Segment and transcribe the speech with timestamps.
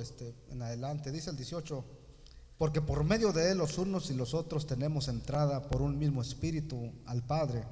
[0.00, 1.12] este, en adelante.
[1.12, 1.84] Dice el 18,
[2.58, 6.20] porque por medio de él los unos y los otros tenemos entrada por un mismo
[6.22, 7.64] espíritu al Padre.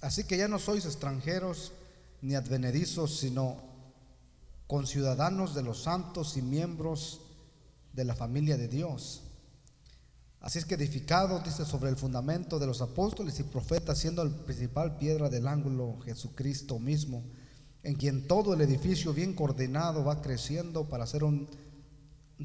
[0.00, 1.72] Así que ya no sois extranjeros
[2.20, 3.56] ni advenedizos, sino
[4.66, 7.20] conciudadanos de los santos y miembros
[7.92, 9.22] de la familia de Dios.
[10.40, 14.30] Así es que edificado, dice, sobre el fundamento de los apóstoles y profetas, siendo el
[14.30, 17.24] principal piedra del ángulo Jesucristo mismo,
[17.84, 21.48] en quien todo el edificio bien coordinado va creciendo para ser un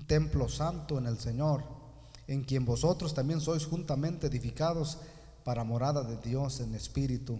[0.05, 1.63] templo santo en el Señor,
[2.27, 4.99] en quien vosotros también sois juntamente edificados
[5.43, 7.39] para morada de Dios en espíritu.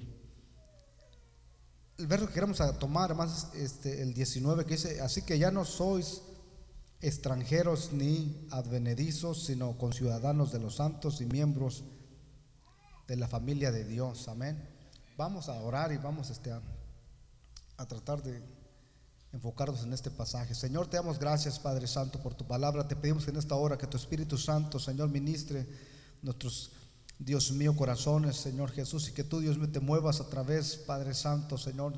[1.97, 5.65] El verso que queremos tomar, más este, el 19, que dice, así que ya no
[5.65, 6.21] sois
[7.01, 11.83] extranjeros ni advenedizos, sino conciudadanos de los santos y miembros
[13.07, 14.29] de la familia de Dios.
[14.29, 14.65] Amén.
[15.17, 16.51] Vamos a orar y vamos este,
[17.79, 18.43] a, tratar de
[19.31, 20.53] enfocarnos en este pasaje.
[20.53, 22.87] Señor, te damos gracias, Padre Santo, por tu palabra.
[22.87, 25.67] Te pedimos en esta hora que tu Espíritu Santo, Señor, ministre
[26.21, 26.71] nuestros,
[27.17, 31.13] Dios mío, corazones, Señor Jesús, y que tú, Dios mío, te muevas a través, Padre
[31.13, 31.93] Santo, Señor,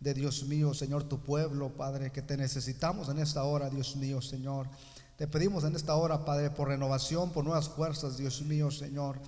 [0.00, 4.20] de Dios mío, Señor, tu pueblo, Padre, que te necesitamos en esta hora, Dios mío,
[4.20, 4.68] Señor.
[5.16, 9.20] Te pedimos en esta hora, Padre, por renovación, por nuevas fuerzas, Dios mío, Señor.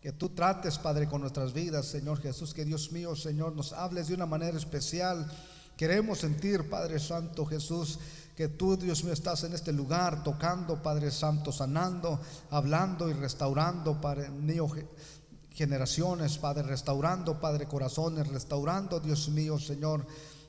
[0.00, 2.54] Que tú trates, Padre, con nuestras vidas, Señor Jesús.
[2.54, 5.30] Que Dios mío, Señor, nos hables de una manera especial.
[5.82, 7.98] Queremos sentir, Padre Santo Jesús,
[8.36, 14.00] que tú, Dios mío, estás en este lugar tocando, Padre Santo, sanando, hablando y restaurando,
[14.00, 14.68] Padre mío,
[15.50, 20.06] generaciones, Padre, restaurando, Padre, corazones, restaurando, Dios mío, Señor.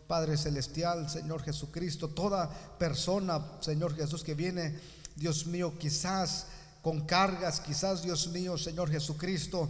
[0.08, 4.80] Padre Celestial, Señor Jesucristo, toda persona, Señor Jesús, que viene,
[5.16, 6.46] Dios mío, quizás
[6.84, 9.68] con cargas, quizás, Dios mío, Señor Jesucristo,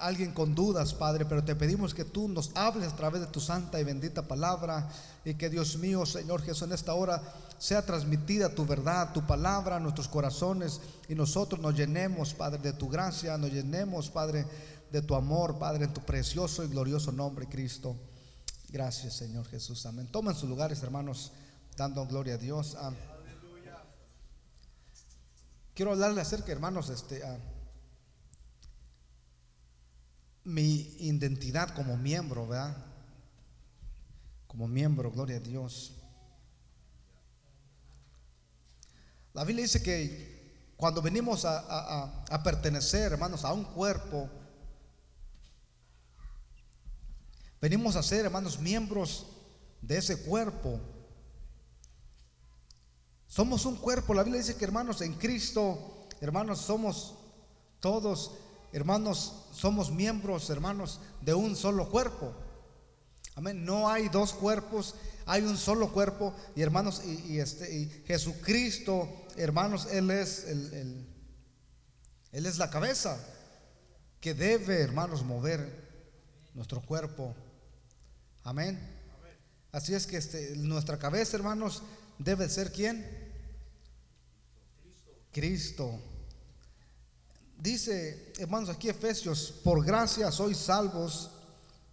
[0.00, 3.40] alguien con dudas, Padre, pero te pedimos que tú nos hables a través de tu
[3.40, 4.88] santa y bendita palabra
[5.24, 7.22] y que Dios mío, Señor Jesús, en esta hora
[7.58, 12.72] sea transmitida tu verdad, tu palabra a nuestros corazones y nosotros nos llenemos, Padre, de
[12.72, 14.46] tu gracia, nos llenemos, Padre,
[14.90, 17.96] de tu amor, Padre, en tu precioso y glorioso nombre, Cristo.
[18.70, 19.84] Gracias, Señor Jesús.
[19.86, 20.08] Amén.
[20.10, 21.32] Tomen sus lugares, hermanos,
[21.76, 22.76] dando gloria a Dios.
[25.74, 27.22] Quiero hablarle acerca, hermanos, este,
[30.50, 32.76] mi identidad como miembro, ¿verdad?
[34.46, 35.92] Como miembro, gloria a Dios.
[39.32, 44.28] La Biblia dice que cuando venimos a, a pertenecer, hermanos, a un cuerpo,
[47.60, 49.26] venimos a ser, hermanos, miembros
[49.80, 50.80] de ese cuerpo.
[53.26, 54.14] Somos un cuerpo.
[54.14, 57.14] La Biblia dice que, hermanos, en Cristo, hermanos, somos
[57.78, 58.32] todos
[58.72, 62.34] hermanos, somos miembros, hermanos, de un solo cuerpo.
[63.34, 63.64] Amén.
[63.64, 64.94] No hay dos cuerpos,
[65.26, 66.34] hay un solo cuerpo.
[66.54, 71.06] Y hermanos, y, este, y Jesucristo, hermanos, Él es el,
[72.32, 73.18] Él es la cabeza
[74.20, 75.88] que debe, hermanos, mover
[76.54, 77.34] nuestro cuerpo.
[78.44, 78.78] Amén.
[79.72, 81.82] Así es que este, nuestra cabeza, hermanos,
[82.18, 83.06] debe ser quién?
[85.32, 85.98] Cristo.
[87.60, 91.30] Dice, hermanos, aquí Efesios, por gracia sois salvos,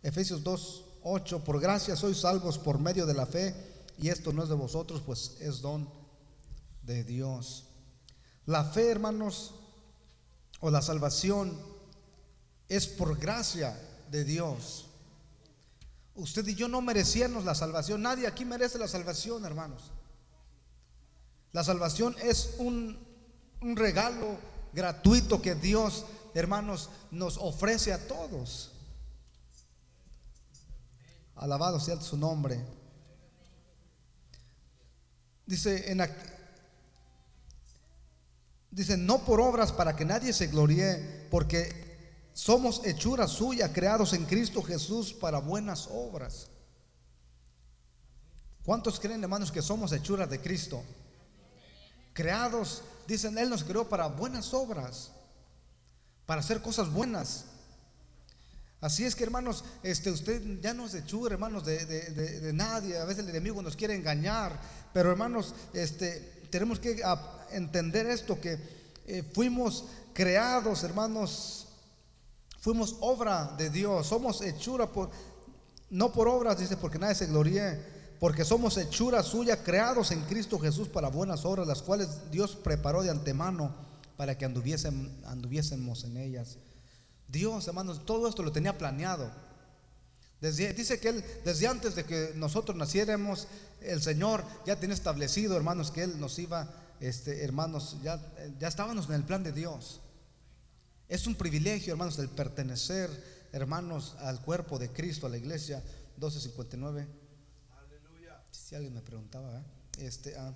[0.01, 3.53] Efesios 2, 8, por gracia sois salvos por medio de la fe,
[3.97, 5.89] y esto no es de vosotros, pues es don
[6.83, 7.65] de Dios.
[8.45, 9.55] La fe, hermanos,
[10.61, 11.59] o la salvación
[12.69, 13.77] es por gracia
[14.09, 14.85] de Dios.
[16.15, 18.01] Usted y yo no merecíamos la salvación.
[18.01, 19.91] Nadie aquí merece la salvación, hermanos.
[21.51, 22.97] La salvación es un,
[23.59, 24.37] un regalo
[24.77, 26.05] gratuito que Dios,
[26.35, 28.71] hermanos, nos ofrece a todos.
[31.35, 32.63] Alabado sea su nombre.
[35.47, 35.99] Dice, en,
[38.69, 44.25] dice, no por obras para que nadie se gloríe, porque somos hechura suya, creados en
[44.25, 46.49] Cristo Jesús para buenas obras.
[48.63, 50.83] ¿Cuántos creen, hermanos, que somos hechuras de Cristo?
[52.13, 55.11] Creados Dicen, Él nos creó para buenas obras,
[56.25, 57.45] para hacer cosas buenas.
[58.81, 62.97] Así es que hermanos, este, usted ya no es hechura, hermanos, de, nadie.
[62.97, 64.59] A veces el enemigo nos quiere engañar.
[64.93, 66.19] Pero hermanos, este,
[66.51, 67.01] tenemos que
[67.51, 68.59] entender esto, que
[69.07, 71.67] eh, fuimos creados, hermanos,
[72.59, 74.05] fuimos obra de Dios.
[74.05, 75.09] Somos hechura por,
[75.89, 80.57] no por obras, dice, porque nadie se gloríe porque somos hechura suya, creados en Cristo
[80.59, 83.75] Jesús para buenas obras, las cuales Dios preparó de antemano
[84.15, 86.57] para que anduviésemos en ellas.
[87.27, 89.29] Dios, hermanos, todo esto lo tenía planeado.
[90.41, 93.47] dice que Él, desde antes de que nosotros naciéramos,
[93.81, 96.67] el Señor ya tiene establecido, hermanos, que Él nos iba,
[96.99, 98.19] este, hermanos, ya,
[98.59, 100.01] ya estábamos en el plan de Dios.
[101.07, 103.09] Es un privilegio, hermanos, el pertenecer,
[103.51, 105.83] hermanos, al cuerpo de Cristo, a la iglesia.
[106.17, 107.26] 1259.
[108.67, 109.63] Si alguien me preguntaba, ¿eh?
[109.99, 110.53] este, ah,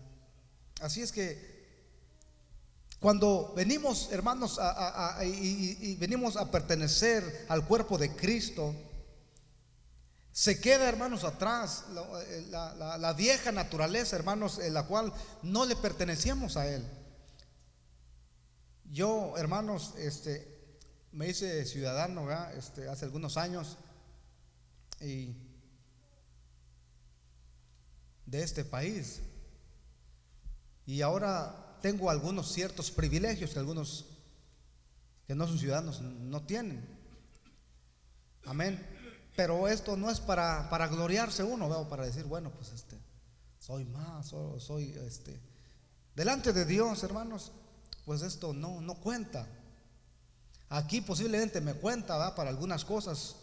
[0.82, 1.62] así es que
[3.00, 4.60] cuando venimos, hermanos,
[5.24, 8.76] y, venimos a pertenecer al cuerpo de Cristo,
[10.34, 11.86] se queda, hermanos, atrás
[12.28, 16.86] eh, la, vieja naturaleza, hermanos, en la cual no le pertenecíamos a Él.
[18.92, 20.76] Yo, hermanos, este,
[21.14, 22.28] me hice ciudadano
[22.58, 23.78] este, hace algunos años
[25.00, 25.34] y
[28.32, 29.20] de este país.
[30.86, 34.06] Y ahora tengo algunos ciertos privilegios que algunos
[35.28, 36.84] que no son ciudadanos no tienen.
[38.46, 38.84] Amén.
[39.36, 42.98] Pero esto no es para, para gloriarse uno, veo, para decir, bueno, pues este,
[43.60, 45.40] soy más, soy este.
[46.16, 47.52] Delante de Dios, hermanos,
[48.06, 49.48] pues esto no, no cuenta.
[50.70, 52.36] Aquí posiblemente me cuenta, ¿va?
[52.36, 53.36] Para algunas cosas,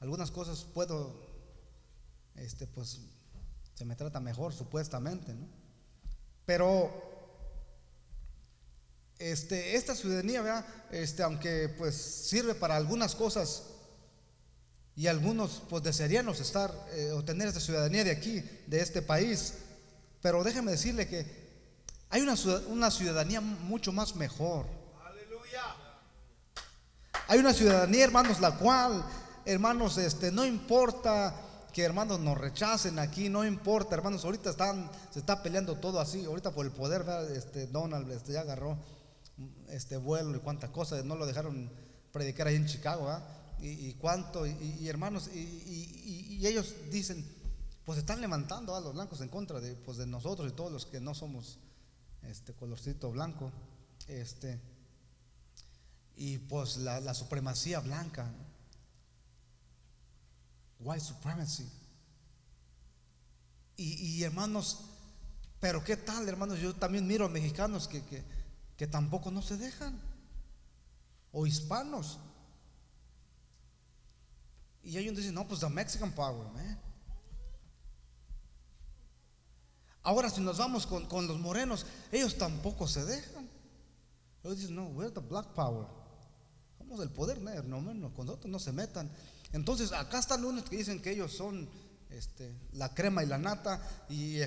[0.00, 1.14] algunas cosas puedo,
[2.34, 3.00] este, pues
[3.78, 5.46] se me trata mejor supuestamente, ¿no?
[6.44, 6.90] Pero
[9.20, 13.62] este, esta ciudadanía, Este, aunque pues sirve para algunas cosas
[14.96, 19.54] y algunos pues desearíamos estar eh, o tener esta ciudadanía de aquí, de este país,
[20.22, 21.24] pero déjeme decirle que
[22.10, 22.34] hay una,
[22.66, 24.66] una ciudadanía mucho más mejor.
[25.04, 25.62] Aleluya.
[27.28, 29.04] Hay una ciudadanía, hermanos, la cual,
[29.44, 35.20] hermanos, este, no importa que hermanos nos rechacen aquí, no importa, hermanos, ahorita están, se
[35.20, 37.04] está peleando todo así, ahorita por el poder,
[37.34, 38.78] este, Donald este, ya agarró
[39.68, 41.70] este vuelo y cuántas cosas, no lo dejaron
[42.12, 43.08] predicar ahí en Chicago,
[43.60, 47.24] y, cuánto, y, hermanos, y, ellos dicen,
[47.84, 50.86] pues están levantando a los blancos en contra de, pues de nosotros y todos los
[50.86, 51.58] que no somos
[52.22, 53.50] este colorcito blanco,
[54.06, 54.60] este,
[56.16, 58.30] y pues la, supremacía blanca,
[60.80, 61.68] white supremacy.
[63.76, 64.80] Y, hermanos,
[65.60, 68.24] pero qué tal, hermanos, yo también miro a mexicanos que, que
[68.78, 70.00] que tampoco no se dejan,
[71.32, 72.20] o hispanos.
[74.84, 76.46] Y ellos dicen, no, pues the Mexican power.
[80.04, 83.50] Ahora si nos vamos con, los morenos, ellos tampoco se dejan.
[84.44, 85.88] Ellos dicen, no, we're the black power.
[86.78, 89.10] Somos el poder no, no, con nosotros no se metan.
[89.52, 91.68] Entonces acá están unos que dicen que ellos son
[92.10, 94.38] este, la crema y la nata y,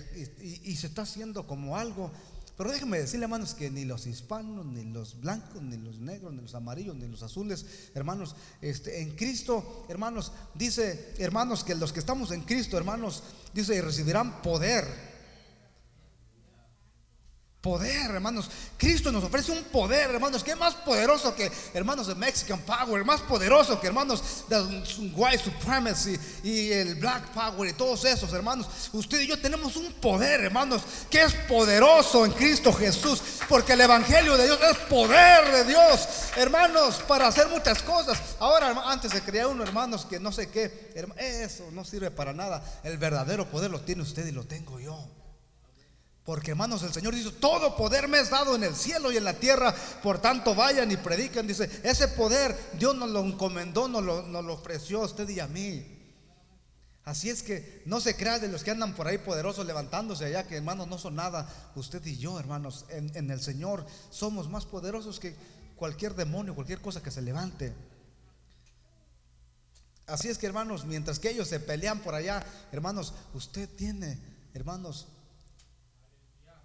[0.75, 2.11] se está haciendo como algo.
[2.57, 6.41] Pero déjenme decirle, hermanos, que ni los hispanos, ni los blancos, ni los negros, ni
[6.41, 7.65] los amarillos, ni los azules,
[7.95, 13.23] hermanos, este, en Cristo, hermanos, dice, hermanos, que los que estamos en Cristo, hermanos,
[13.53, 15.10] dice, y recibirán poder
[17.61, 18.49] Poder, hermanos.
[18.75, 23.05] Cristo nos ofrece un poder, hermanos, que es más poderoso que, hermanos, de Mexican Power,
[23.05, 24.59] más poderoso que, hermanos, de
[25.13, 28.67] White Supremacy y el Black Power y todos esos, hermanos.
[28.93, 33.81] Usted y yo tenemos un poder, hermanos, que es poderoso en Cristo Jesús, porque el
[33.81, 36.07] Evangelio de Dios es poder de Dios,
[36.37, 38.19] hermanos, para hacer muchas cosas.
[38.39, 42.63] Ahora, antes se creía uno, hermanos, que no sé qué, eso no sirve para nada.
[42.83, 45.20] El verdadero poder lo tiene usted y lo tengo yo.
[46.23, 49.23] Porque hermanos, el Señor dice, todo poder me es dado en el cielo y en
[49.23, 49.73] la tierra,
[50.03, 51.47] por tanto vayan y predican.
[51.47, 55.39] Dice, ese poder Dios nos lo encomendó, nos lo, nos lo ofreció a usted y
[55.39, 55.97] a mí.
[57.03, 60.47] Así es que no se crea de los que andan por ahí poderosos levantándose allá,
[60.47, 61.49] que hermanos no son nada.
[61.75, 65.35] Usted y yo, hermanos, en, en el Señor somos más poderosos que
[65.75, 67.73] cualquier demonio, cualquier cosa que se levante.
[70.05, 74.19] Así es que, hermanos, mientras que ellos se pelean por allá, hermanos, usted tiene,
[74.53, 75.07] hermanos,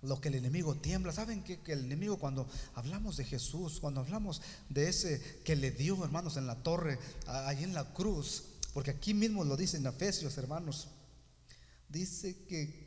[0.06, 1.12] lo que el enemigo tiembla.
[1.12, 6.02] ¿Saben que, el enemigo cuando hablamos de Jesús, cuando hablamos de ese que le dio,
[6.04, 10.36] hermanos, en la torre, ahí en la cruz, porque aquí mismo lo dice en Efesios,
[10.38, 10.88] hermanos,
[11.88, 12.86] dice que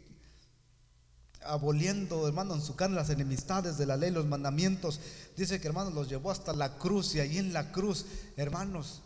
[1.42, 5.00] aboliendo, hermanos, en su carne las enemistades de la ley, los mandamientos,
[5.38, 9.02] dice que, hermanos, los llevó hasta la cruz y ahí en la cruz, hermanos,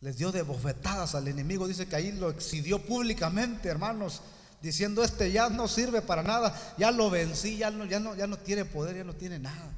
[0.00, 4.22] les dio de bofetadas al enemigo, dice que ahí lo exhibió públicamente, hermanos
[4.60, 8.26] diciendo este ya no sirve para nada, ya lo vencí, ya no, ya no, ya
[8.26, 9.74] no tiene poder, ya no tiene nada.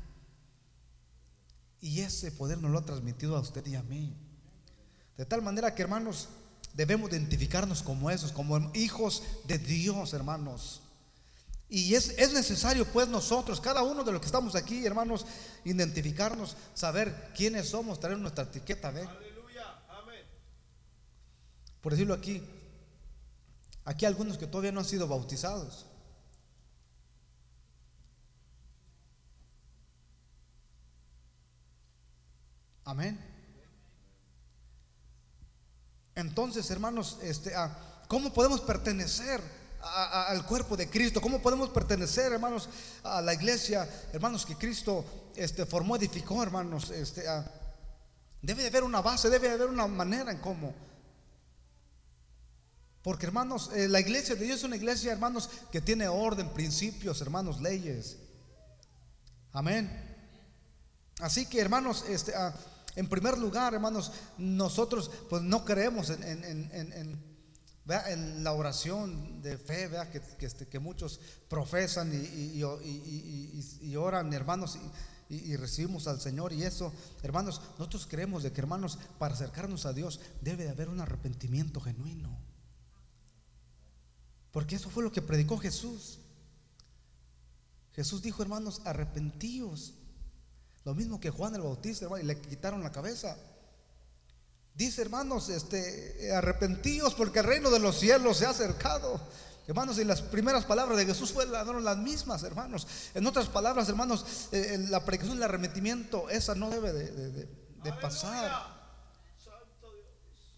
[1.81, 4.15] Y ese poder nos lo ha transmitido a usted y a mí.
[5.17, 6.29] De tal manera que hermanos,
[6.75, 10.83] debemos identificarnos como esos, como hijos de Dios, hermanos.
[11.69, 15.25] Y es, es, necesario pues nosotros, cada uno de los que estamos aquí, hermanos,
[15.65, 19.07] identificarnos, saber quiénes somos, traer nuestra etiqueta, ¿ve?
[21.81, 22.43] por decirlo aquí,
[23.91, 25.85] aquí algunos que todavía no han sido bautizados.
[32.85, 33.19] Amén.
[36.15, 39.41] Entonces, hermanos, este, ah, ¿cómo podemos pertenecer
[39.83, 41.21] al cuerpo de Cristo?
[41.21, 42.69] ¿Cómo podemos pertenecer, hermanos,
[43.03, 45.05] a la iglesia, hermanos, que Cristo
[45.35, 46.91] este, formó, edificó, hermanos?
[46.91, 47.45] Este, ah,
[48.41, 50.90] debe de haber una base, debe de haber una manera en cómo.
[53.03, 57.21] Porque, hermanos, eh, la iglesia de Dios es una iglesia, hermanos, que tiene orden, principios,
[57.23, 58.19] hermanos, leyes.
[59.53, 59.91] Amén.
[61.21, 62.55] Así que, hermanos, este, ah,
[62.97, 67.31] en primer lugar, hermanos, nosotros pues no creemos en,
[68.45, 69.91] la oración de fe
[70.39, 72.63] Que, este, que, muchos profesan y,
[73.81, 74.79] y, oran, hermanos,
[75.29, 76.53] y, recibimos al Señor.
[76.53, 76.93] Y eso,
[77.23, 81.81] hermanos, nosotros creemos de que, hermanos, para acercarnos a Dios debe de haber un arrepentimiento
[81.81, 82.50] genuino.
[84.53, 86.19] Porque eso fue lo que predicó Jesús.
[87.95, 89.95] Jesús dijo, hermanos, arrepentíos
[90.85, 93.37] lo mismo que Juan el Bautista, y le quitaron la cabeza.
[94.75, 99.21] Dice, hermanos, este, arrepentíos porque el reino de los cielos se ha acercado.
[99.67, 102.87] Hermanos, y las primeras palabras de Jesús fueron las mismas, hermanos.
[103.15, 108.80] En otras palabras, hermanos, eh, la predicación del arrepentimiento, esa no debe de, pasar.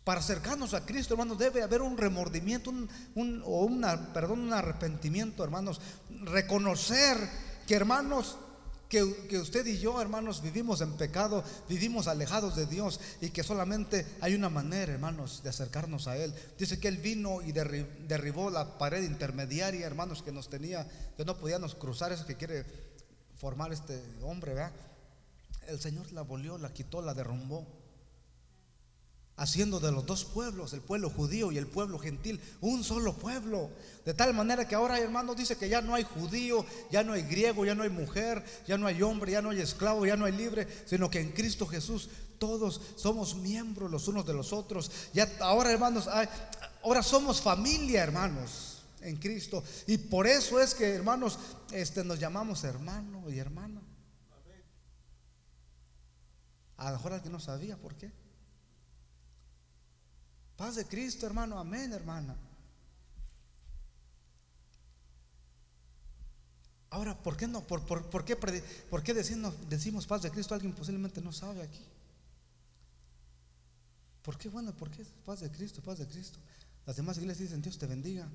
[0.04, 5.44] Para acercarnos a Cristo, hermanos, debe haber un remordimiento, un, o una, perdón, un arrepentimiento,
[5.44, 5.80] hermanos.
[6.25, 7.16] Reconocer
[7.68, 8.37] que, hermanos,
[8.88, 14.04] que, usted y yo, hermanos, vivimos en pecado, vivimos alejados de Dios y que solamente
[14.21, 16.35] hay una manera, hermanos, de acercarnos a Él.
[16.59, 21.38] Dice que Él vino y derribó la pared intermediaria, hermanos, que nos tenía, que no
[21.38, 22.66] podíamos cruzar, eso que quiere
[23.37, 24.73] formar este hombre, ¿verdad?
[25.68, 27.82] El Señor la abolió, la quitó, la derrumbó
[29.37, 33.71] haciendo de los dos pueblos, el pueblo judío y el pueblo gentil, un solo pueblo.
[34.05, 37.23] De tal manera que ahora, hermanos, dice que ya no hay judío, ya no hay
[37.23, 40.27] griego, ya no hay mujer, ya no hay hombre, ya no hay esclavo, ya no
[40.27, 42.09] hay libre, sino que en Cristo Jesús
[42.39, 44.91] todos somos miembros los unos de los otros.
[45.15, 46.09] Ya ahora, hermanos,
[46.83, 49.62] ahora somos familia, hermanos, en Cristo.
[49.87, 51.39] Y por eso es que, hermanos,
[51.73, 53.81] este, nos llamamos hermano y hermana.
[56.77, 58.11] A lo mejor alguien no sabía por qué.
[60.62, 61.59] Paz de Cristo, hermano.
[61.59, 62.37] Amén, hermana.
[66.88, 67.66] Ahora, ¿por qué no?
[67.66, 70.54] ¿Por, por, qué, por qué decimos, decimos paz de Cristo?
[70.54, 71.85] Alguien posiblemente no sabe aquí.
[74.23, 74.49] ¿Por qué?
[74.50, 76.38] Bueno, ¿por qué paz de Cristo, paz de Cristo?
[76.87, 78.28] Las demás iglesias dicen Dios te bendiga.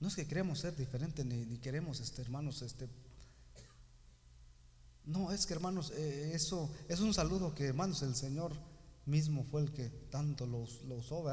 [0.00, 2.86] No es que queremos ser diferentes ni, queremos, este, hermanos, este.
[5.06, 8.52] No, es que hermanos, eh, eso es un saludo que, hermanos, el Señor
[9.08, 11.24] mismo fue el que tanto los, los usó,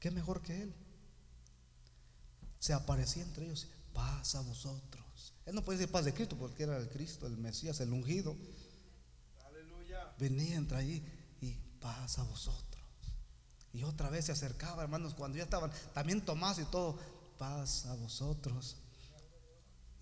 [0.00, 0.74] ¿Qué mejor que él?
[2.58, 5.34] Se aparecía entre ellos, paz a vosotros.
[5.46, 8.36] Él no puede decir paz de Cristo porque era el Cristo, el Mesías, el ungido.
[9.46, 10.12] Aleluya.
[10.18, 11.04] Venía entre allí
[11.40, 12.82] y paz a vosotros.
[13.72, 16.98] Y otra vez se acercaba, hermanos, cuando ya estaban, también Tomás y todo,
[17.38, 18.76] paz a vosotros.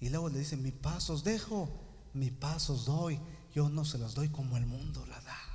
[0.01, 1.69] Y luego le dice, mi paz os dejo,
[2.15, 3.21] mi paz os doy,
[3.55, 5.50] yo no se los doy como el mundo la da.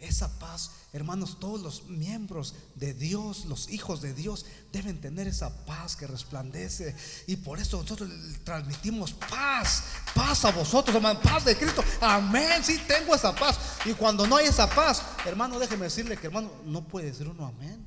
[0.00, 5.66] Esa paz, hermanos, todos los miembros de Dios, los hijos de Dios, deben tener esa
[5.66, 6.96] paz que resplandece.
[7.26, 8.10] Y por eso nosotros
[8.42, 11.84] transmitimos paz, paz a vosotros, hermano, paz de Cristo.
[12.00, 13.58] Amén, sí tengo esa paz.
[13.84, 17.44] Y cuando no hay esa paz, hermano, déjeme decirle que, hermano, no puede decir uno
[17.46, 17.86] amén.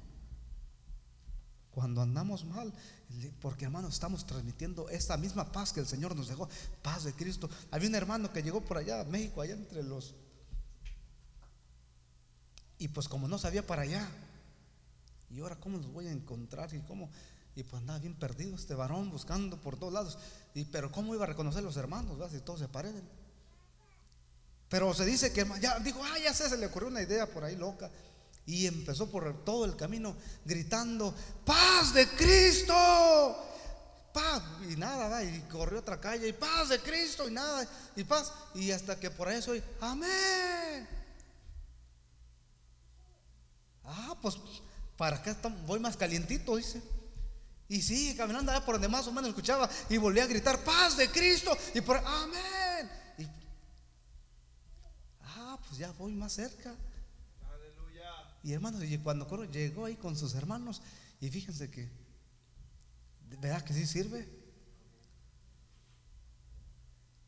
[1.72, 2.72] Cuando andamos mal,
[3.42, 6.48] porque hermano, estamos transmitiendo esa misma paz que el Señor nos dejó,
[6.84, 7.50] paz de Cristo.
[7.72, 10.14] Había un hermano que llegó por allá a México, allá entre los
[12.84, 14.06] y pues como no sabía para allá,
[15.30, 17.10] y ahora cómo los voy a encontrar y cómo,
[17.56, 20.18] y pues andaba bien perdido este varón buscando por todos lados.
[20.54, 23.08] Y pero cómo iba a reconocer los hermanos, si todos se parecen.
[24.68, 27.56] Pero se dice que ya dijo, ah, ya se le ocurrió una idea por ahí
[27.56, 27.90] loca.
[28.46, 32.76] Y empezó por todo el camino gritando, paz de Cristo.
[34.12, 38.34] Paz, y nada, y corrió otra calle, y paz de Cristo, y nada, y paz,
[38.56, 41.03] y hasta que por ahí soy, amén.
[43.84, 44.38] Ah, pues
[44.98, 46.82] para acá voy más calientito, dice.
[47.68, 50.98] Y sigue caminando allá por donde más o menos escuchaba y volví a gritar, paz
[50.98, 51.58] de Cristo.
[51.74, 52.90] Y por, amén.
[53.18, 53.28] Y,
[55.22, 56.76] ah, pues ya voy más cerca.
[57.52, 58.12] Aleluya.
[58.44, 60.82] Y hermanos, y cuando llegó ahí con sus hermanos,
[61.20, 61.90] y fíjense que,
[63.40, 64.28] ¿verdad que sí sirve?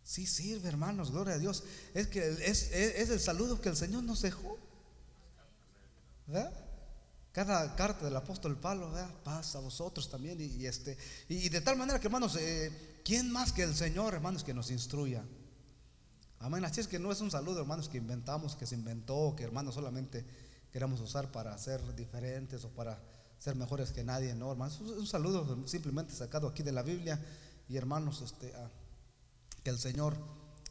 [0.04, 1.64] Sí sirve, hermanos, gloria a Dios.
[1.94, 4.60] Es que es, es el saludo que el Señor nos dejó.
[6.28, 6.54] ¿Verdad?
[7.32, 9.14] Cada carta del apóstol Pablo, ¿verdad?
[9.24, 10.40] Paz a vosotros también.
[10.40, 14.44] Y, este, y, de tal manera que, hermanos, eh, ¿quién más que el Señor, hermanos,
[14.44, 15.24] que nos instruya?
[16.40, 16.64] Amén.
[16.64, 19.76] Así es que no es un saludo, hermanos, que inventamos, que se inventó, que hermanos
[19.76, 20.26] solamente
[20.72, 23.02] queremos usar para ser diferentes o para
[23.38, 24.76] ser mejores que nadie, no, hermanos.
[24.76, 27.20] Es un saludo simplemente sacado aquí de la Biblia.
[27.68, 28.54] Y hermanos, este,
[29.64, 30.16] que el Señor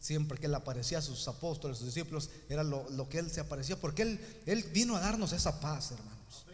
[0.04, 3.40] siempre que Él aparecía a sus apóstoles, a sus discípulos, era lo, que Él se
[3.40, 6.44] aparecía, porque él, él vino a darnos esa paz, hermanos.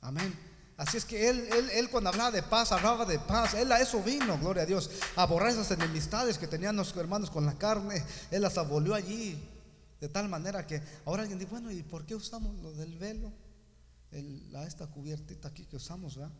[0.00, 0.34] Amén.
[0.78, 3.52] Así es que él, él, él, cuando hablaba de paz, hablaba de paz.
[3.52, 4.90] Él a eso vino, gloria a Dios.
[5.16, 8.02] A borrar esas enemistades que tenían los hermanos con la carne.
[8.30, 9.38] Él las abolió allí.
[10.00, 13.32] De tal manera que ahora alguien dice, bueno, ¿y por qué usamos lo del velo?
[14.50, 16.32] la, esta cubiertita aquí que usamos, ¿verdad?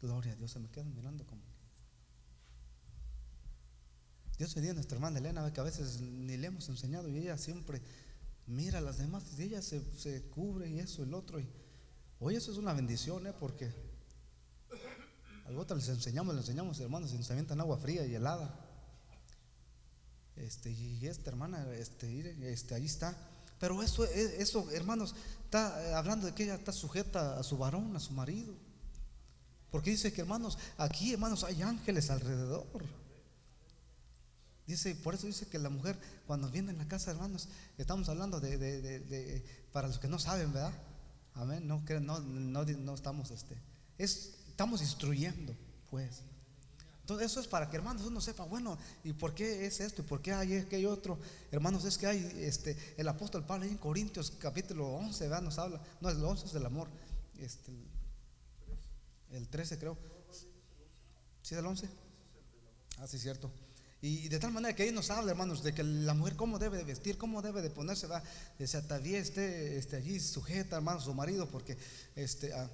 [0.00, 1.55] Gloria a Dios, se me quedan mirando como.
[4.38, 7.38] Dios bendiga a nuestra hermana Elena, que a veces ni le hemos enseñado y ella
[7.38, 7.80] siempre
[8.46, 11.40] mira a las demás y ella se, cubre y eso, el otro.
[11.40, 11.48] Y,
[12.20, 13.32] oye, eso es una bendición, ¿eh?
[13.38, 13.72] Porque
[15.46, 18.62] al otro les enseñamos, les enseñamos, hermanos, se avientan agua fría y helada.
[20.36, 23.16] Este, y esta hermana, este, este, ahí está.
[23.58, 25.14] Pero eso, e, eso, hermanos,
[25.44, 28.54] está hablando de que ella está sujeta a su varón, a su marido.
[29.70, 32.66] Porque dice que, hermanos, aquí, hermanos, hay ángeles alrededor.
[34.66, 35.96] Dice, por eso dice que la mujer,
[36.26, 40.72] cuando viene en la casa, hermanos, estamos hablando de, para los que no saben, ¿verdad?
[41.34, 41.68] Amén.
[41.68, 43.56] No, no, no, no estamos, este,
[43.96, 45.54] es, estamos instruyendo,
[45.90, 46.22] pues.
[47.02, 50.02] Entonces, eso es para que, hermanos, uno sepa, bueno, ¿y por qué es esto?
[50.02, 51.16] ¿Y por qué hay aquello otro?
[51.52, 55.42] Hermanos, es que hay, este, el apóstol Pablo ahí en Corintios, capítulo 11, ¿verdad?
[55.42, 56.88] Nos habla, no, el 11 es del amor,
[57.38, 57.70] este,
[59.30, 59.96] el 13 creo.
[61.42, 61.88] ¿Sí es el 11?
[62.98, 63.52] Ah, sí, cierto.
[64.06, 66.78] Y de tal manera que ahí nos habla, hermanos, de que la mujer cómo debe
[66.78, 68.22] de vestir, cómo debe de ponerse, va,
[68.56, 71.76] ese atavío esté, esté allí sujeta, hermanos, su marido, porque
[72.14, 72.70] este, ah,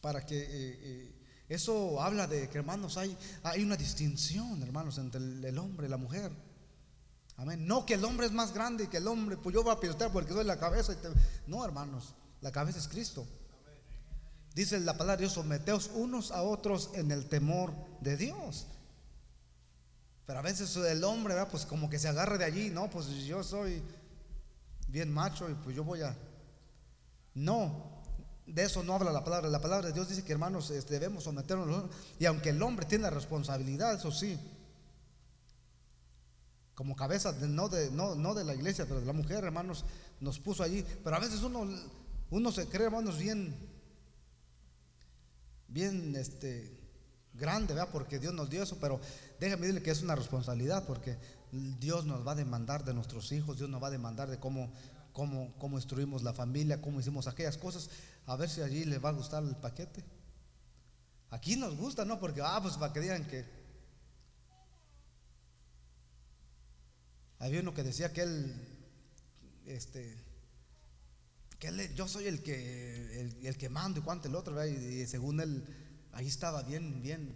[0.00, 1.14] para que eh, eh,
[1.48, 5.96] eso habla de que, hermanos, hay, hay una distinción, hermanos, entre el, hombre y la
[5.96, 6.30] mujer.
[7.36, 7.66] Amén.
[7.66, 9.80] No que el hombre es más grande y que el hombre, pues yo voy a
[9.80, 10.94] pilotar porque soy la cabeza.
[11.48, 13.26] No, hermanos, la cabeza es Cristo.
[14.54, 18.68] Dice la palabra de Dios, someteos unos a otros en el temor de Dios.
[20.28, 23.42] Pero a veces el hombre, pues como que se agarra de allí, no, pues yo
[23.42, 23.82] soy
[24.86, 26.14] bien macho y pues yo voy a...
[27.32, 28.02] No,
[28.44, 29.48] de eso no habla la palabra.
[29.48, 31.86] La palabra de Dios dice que hermanos este, debemos someternos.
[32.18, 34.38] Y aunque el hombre tiene la responsabilidad, eso sí,
[36.74, 39.86] como cabeza, no, de, no, no de la iglesia, pero de la mujer, hermanos,
[40.20, 40.84] nos puso allí.
[41.02, 41.66] Pero a veces uno,
[42.28, 43.56] uno se cree, hermanos, bien,
[45.68, 46.77] bien, este,
[47.38, 47.90] grande, ¿verdad?
[47.92, 49.00] Porque Dios nos dio eso, pero
[49.40, 51.16] déjame decirle que es una responsabilidad, porque
[51.52, 54.72] Dios nos va a demandar de nuestros hijos, Dios nos va a demandar de cómo,
[55.12, 57.88] cómo, cómo instruimos la familia, cómo hicimos aquellas cosas,
[58.26, 60.04] a ver si allí les va a gustar el paquete.
[61.30, 62.18] Aquí nos gusta, ¿no?
[62.18, 63.44] Porque, ah, pues para que digan que...
[67.38, 68.68] Había uno que decía que él,
[69.64, 70.16] este,
[71.60, 74.74] que él, yo soy el que, el, que mando y cuánto el otro, ¿verdad?
[74.74, 77.34] y según él ahí estaba bien, bien.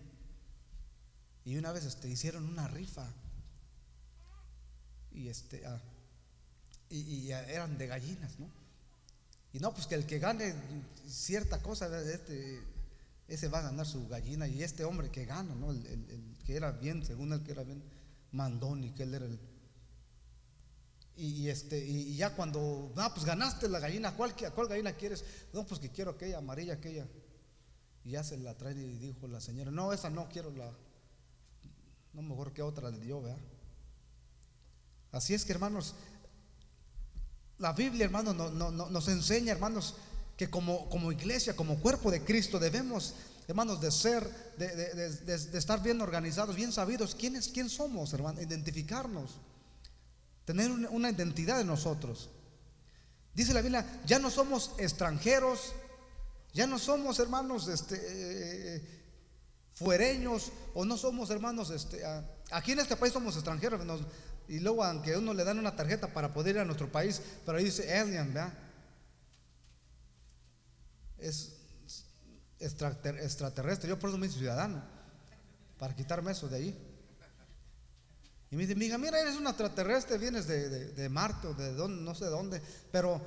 [1.44, 3.06] Y una vez este, hicieron una rifa.
[5.12, 5.80] Y este, ah,
[6.88, 8.48] y, eran de gallinas, ¿no?
[9.52, 10.54] Y no, pues que el que gane
[11.06, 12.62] cierta cosa, este,
[13.28, 14.46] ese va a ganar su gallina.
[14.46, 15.72] Y este hombre que gana, ¿no?
[15.72, 17.82] El, que era bien, según el que era bien
[18.32, 19.38] mandón y que él era el.
[21.14, 25.24] Y, este, y, ya cuando, no, pues ganaste la gallina, ¿cuál, ¿cuál gallina quieres?
[25.52, 27.06] No, pues que quiero aquella amarilla, aquella.
[28.04, 30.70] Y ya se la trae y dijo la señora, no, esa no quiero la,
[32.12, 33.38] no mejor que otra le dio, ¿verdad?
[35.12, 35.94] Así es que hermanos,
[37.58, 39.94] la Biblia, hermanos, no, nos enseña, hermanos,
[40.36, 43.14] que como, como iglesia, como cuerpo de Cristo, debemos,
[43.46, 49.32] hermanos, de ser, de, estar bien organizados, bien sabidos, quién, es, quién somos, hermanos, identificarnos,
[50.44, 52.30] tener una, una identidad en nosotros.
[53.34, 55.74] Dice la Biblia, ya no somos extranjeros
[56.52, 58.82] ya no somos hermanos este,
[59.72, 62.02] fuereños o no somos hermanos, este,
[62.50, 63.80] aquí en este país somos extranjeros.
[64.48, 67.58] y luego, aunque uno le dan una tarjeta para poder ir a nuestro país, pero
[67.58, 68.52] ahí dice alien, ¿verdad?
[71.18, 71.56] Es
[72.58, 73.88] extraterrestre.
[73.88, 74.82] Yo por eso me hice ciudadano,
[75.78, 76.88] para quitarme eso de ahí.
[78.50, 82.02] Y me dice, mira, mira, eres un extraterrestre, vienes de, de, Marte o de dónde,
[82.02, 82.60] no sé dónde,
[82.90, 83.18] pero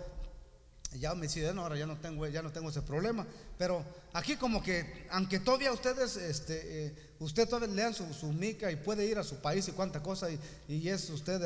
[1.00, 3.26] ya me ciudadano, ahora ya no tengo, ya no tengo ese problema.
[3.58, 8.76] Pero aquí como que, aunque todavía ustedes, este, eh, usted todavía lean su, mica y
[8.76, 10.28] puede ir a su país y cuánta cosa
[10.68, 11.42] y, es usted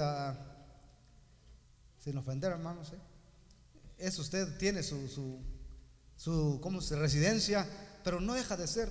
[2.03, 2.91] sin ofender, hermanos.
[2.93, 2.99] ¿eh?
[3.97, 5.39] Es usted tiene su, su,
[6.15, 7.67] su ¿cómo se, residencia,
[8.03, 8.89] pero no deja de ser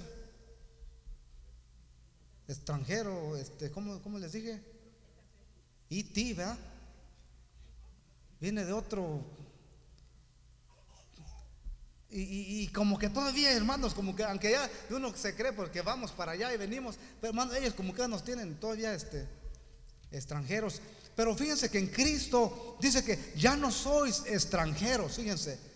[2.49, 4.62] extranjero, este, ¿cómo, cómo les dije?
[5.88, 6.59] ti, ¿verdad?
[8.40, 9.23] Viene de otro.
[12.11, 16.33] Y, como que todavía, hermanos, como que aunque ya uno se cree porque vamos para
[16.33, 19.29] allá y venimos, pero hermanos, ellos como que nos tienen todavía este,
[20.11, 20.81] extranjeros.
[21.14, 25.67] Pero fíjense que en Cristo dice que ya no sois extranjeros, fíjense.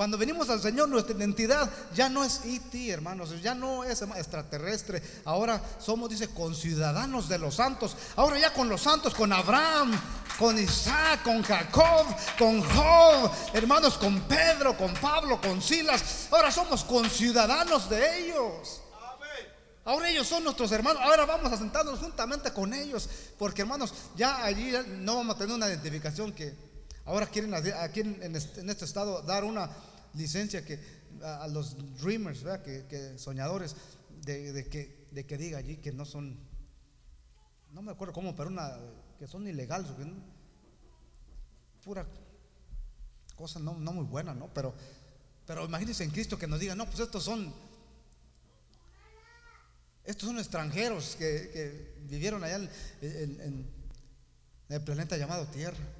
[0.00, 4.00] Cuando venimos al Señor, nuestra identidad ya no es IT, e hermanos, ya no es
[4.00, 5.02] extraterrestre.
[5.26, 7.94] Ahora somos, dice, conciudadanos de los santos.
[8.16, 9.92] Ahora ya con los santos, con Abraham,
[10.38, 12.06] con Isaac, con Jacob,
[12.38, 16.28] con Job, hermanos, con Pedro, con Pablo, con Silas.
[16.30, 18.80] Ahora somos conciudadanos de ellos.
[19.84, 21.02] Ahora ellos son nuestros hermanos.
[21.02, 23.06] Ahora vamos a sentarnos juntamente con ellos.
[23.38, 26.56] Porque hermanos, ya allí no vamos a tener una identificación que
[27.04, 29.68] ahora quieren aquí este, en este estado dar una
[30.14, 30.78] licencia que
[31.22, 33.76] a, los dreamers, Que, soñadores,
[34.22, 36.38] de, que, de que diga allí que no son,
[37.72, 38.76] no me acuerdo cómo, pero una,
[39.18, 39.90] que son ilegales,
[41.84, 42.06] pura
[43.36, 44.52] cosa no, muy buena, ¿no?
[44.52, 44.74] Pero,
[45.46, 47.52] pero imagínense en Cristo que nos diga, no, pues estos son,
[50.04, 52.56] estos son extranjeros que, vivieron allá
[53.00, 53.66] en
[54.68, 55.99] el planeta llamado Tierra.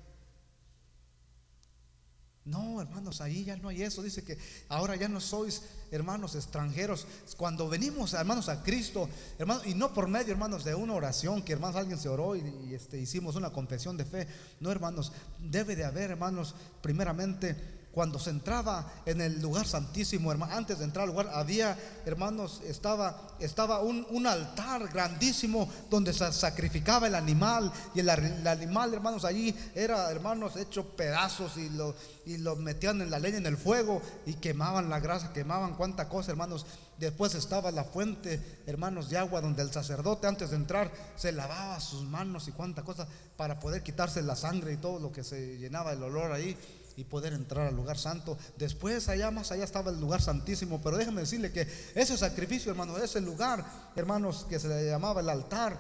[2.51, 4.03] No, hermanos, ahí ya no hay eso.
[4.03, 4.37] Dice que
[4.69, 7.07] ahora ya no sois hermanos extranjeros.
[7.37, 9.09] Cuando venimos, hermanos, a Cristo,
[9.39, 12.75] hermanos, y no por medio, hermanos, de una oración, que hermanos, alguien se oró y,
[12.75, 14.27] este, hicimos una confesión de fe.
[14.59, 20.55] No, hermanos, debe de haber, hermanos, primeramente cuando se entraba en el lugar santísimo, hermano,
[20.55, 27.09] antes de entrar al lugar, había, hermanos, estaba, estaba un, altar grandísimo donde se sacrificaba
[27.09, 27.73] el animal.
[27.95, 28.09] Y el,
[28.47, 33.39] animal, hermanos, allí era, hermanos, hecho pedazos y lo, y lo metían en la leña,
[33.39, 36.67] en el fuego y quemaban la grasa, quemaban cuánta cosa, hermanos.
[36.97, 41.81] Después estaba la fuente, hermanos, de agua donde el sacerdote antes de entrar se lavaba
[41.81, 45.57] sus manos y cuánta cosa para poder quitarse la sangre y todo lo que se
[45.57, 46.55] llenaba el olor ahí
[47.01, 48.37] y poder entrar al lugar santo.
[48.59, 52.99] Después allá más allá estaba el lugar santísimo, pero déjeme decirle que ese sacrificio, hermano,
[52.99, 53.65] ese lugar,
[53.97, 55.79] hermanos, que se le llamaba el altar,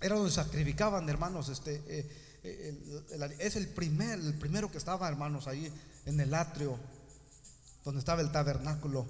[0.00, 2.10] era donde sacrificaban, hermanos, este eh,
[2.42, 5.72] eh, es el primer, el primero que estaba, hermanos, ahí
[6.04, 6.78] en el atrio
[7.84, 9.06] donde estaba el tabernáculo.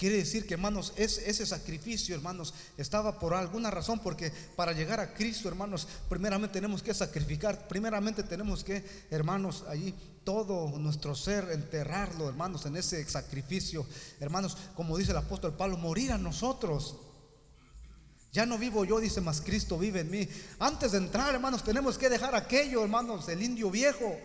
[0.00, 5.12] Quiere decir que, hermanos, ese sacrificio, hermanos, estaba por alguna razón, porque para llegar a
[5.12, 12.30] Cristo, hermanos, primeramente tenemos que sacrificar, primeramente tenemos que, hermanos, allí todo nuestro ser, enterrarlo,
[12.30, 13.84] hermanos, en ese sacrificio,
[14.20, 16.96] hermanos, como dice el apóstol Pablo, morir a nosotros.
[18.32, 20.26] Ya no vivo yo, dice, más Cristo vive en mí.
[20.60, 24.16] Antes de entrar, hermanos, tenemos que dejar aquello, hermanos, el indio viejo.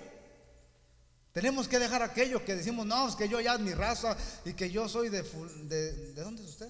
[1.35, 4.53] Tenemos que dejar aquello que decimos, no, es que yo ya es mi raza y
[4.53, 5.21] que yo soy de...
[5.21, 6.69] ¿De, ¿de dónde es usted?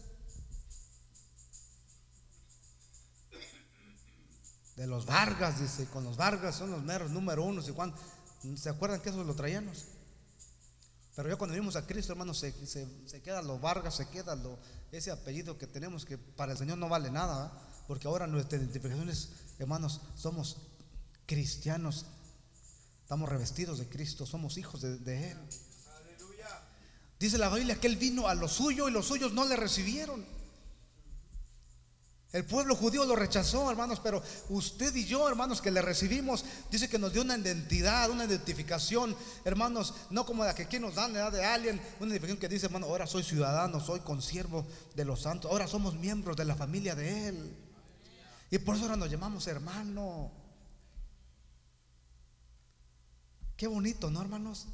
[4.75, 7.61] De los Vargas, dice, con los Vargas son los meros número uno.
[7.61, 8.57] ¿y?
[8.57, 9.85] ¿Se acuerdan que eso lo traíamos?
[11.15, 14.57] Pero ya cuando venimos a Cristo, hermanos, se, se, queda los Vargas, se queda lo,
[14.91, 17.53] ese apellido que tenemos que para el Señor no vale nada,
[17.87, 20.57] porque ahora nuestra identificación es, hermanos, somos
[21.27, 22.07] cristianos
[23.05, 25.37] Estamos revestidos de Cristo, somos hijos de, Él.
[27.19, 30.25] Dice la Biblia que Él vino a lo suyo y los suyos no le recibieron.
[32.31, 36.89] El pueblo judío lo rechazó, hermanos, pero usted y yo, hermanos, que le recibimos, dice
[36.89, 41.13] que nos dio una identidad, una identificación, hermanos, no como la que aquí nos dan,
[41.13, 44.65] de alguien, una identificación que dice, hermano, ahora soy ciudadano, soy consiervo
[44.95, 47.55] de los santos, ahora somos miembros de la familia de Él.
[48.49, 50.44] Y por eso ahora nos llamamos hermano.
[53.57, 54.67] Qué bonito, ¿no, hermanos?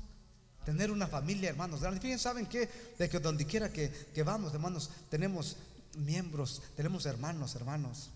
[0.65, 1.81] Tener una familia, hermanos.
[1.99, 2.69] Fíjense, ¿saben qué?
[2.97, 5.57] De que donde quiera que, que vamos, hermanos, tenemos
[5.97, 8.09] miembros, tenemos hermanos, hermanos.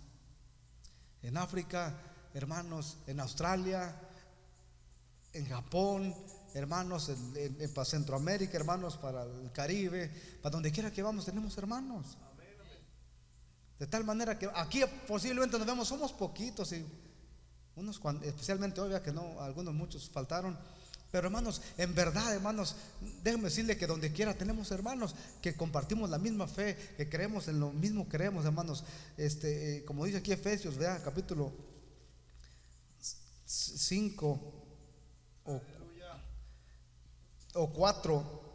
[1.22, 1.94] En África,
[2.34, 3.96] hermanos, en Australia,
[5.34, 6.16] en Japón,
[6.54, 10.10] hermanos, en, Centroamérica, hermanos, para el Caribe,
[10.42, 12.18] para donde quiera que vamos, tenemos hermanos.
[13.78, 16.86] De tal manera que aquí posiblemente nos vemos, somos poquitos y
[17.76, 20.58] unos especialmente hoy, que no, algunos muchos faltaron.
[21.12, 22.76] Pero hermanos, en verdad, hermanos,
[23.24, 27.60] déjenme decirle que donde quiera tenemos hermanos que compartimos la misma fe, que creemos en
[27.60, 28.84] lo mismo, creemos, hermanos.
[29.16, 31.54] Este, eh, como dice aquí Efesios, vea, capítulo
[33.46, 34.54] 5
[35.46, 35.62] o,
[37.54, 38.46] o 4.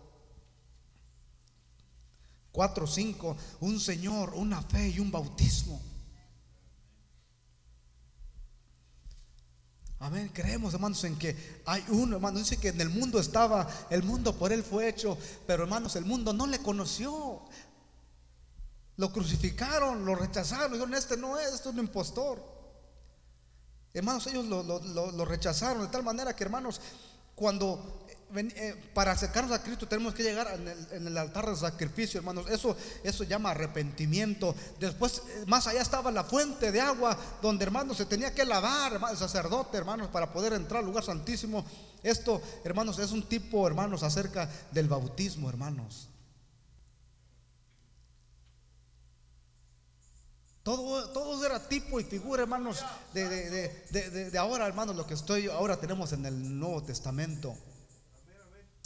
[2.53, 5.81] 4, 5, un Señor, una fe y un bautismo.
[10.01, 10.31] Amén.
[10.33, 12.41] Creemos, hermanos, en que hay uno, hermanos.
[12.41, 16.07] Dice que en el mundo estaba, el mundo por él fue hecho, pero hermanos, el
[16.07, 17.43] mundo no le conoció.
[18.97, 20.73] Lo crucificaron, lo rechazaron.
[20.73, 22.43] Dijeron, este no es, este es un impostor.
[23.93, 26.81] Hermanos, ellos lo, rechazaron de tal manera que, hermanos,
[27.35, 30.49] cuando eh, para acercarnos a Cristo tenemos que llegar
[30.93, 32.49] en el, altar de sacrificio, hermanos.
[32.49, 34.55] Eso, eso llama arrepentimiento.
[34.79, 39.01] Después, eh, más allá estaba la fuente de agua donde, hermanos, se tenía que lavar,
[39.11, 41.65] el sacerdote, hermanos, para poder entrar al lugar santísimo.
[42.03, 46.09] Esto, hermanos, es un tipo, hermanos, acerca del bautismo, hermanos.
[50.63, 53.29] Todo, todo, era tipo y figura, hermanos, de,
[53.91, 57.57] de, ahora, hermanos, lo que estoy ahora tenemos en el Nuevo Testamento.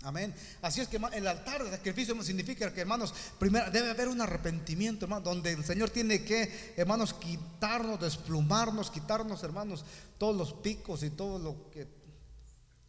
[0.05, 0.35] Amén.
[0.61, 5.07] Así es que el altar de sacrificio significa que, hermanos, primero debe haber un arrepentimiento,
[5.07, 9.85] hermanos, donde el Señor tiene que, hermanos, quitarnos, desplumarnos, quitarnos, hermanos,
[10.19, 12.05] todos los picos y todo lo que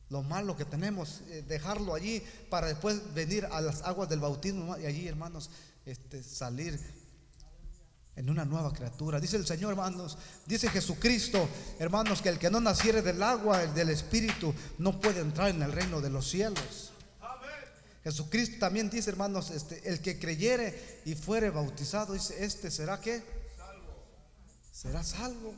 [0.09, 4.77] lo malo que tenemos, eh, dejarlo allí para después venir a las aguas del bautismo
[4.77, 5.49] y allí, hermanos,
[5.85, 6.79] este, salir
[8.15, 9.19] en una nueva criatura.
[9.19, 11.49] Dice el Señor, hermanos, dice Jesucristo,
[11.79, 15.61] hermanos, que el que no naciere del agua, el del Espíritu, no puede entrar en
[15.61, 16.84] el reino de los cielos.
[18.05, 23.23] Jesucristo también dice, hermanos, este, el que creyere y fuere bautizado, dice, este será que
[24.71, 25.55] será salvo.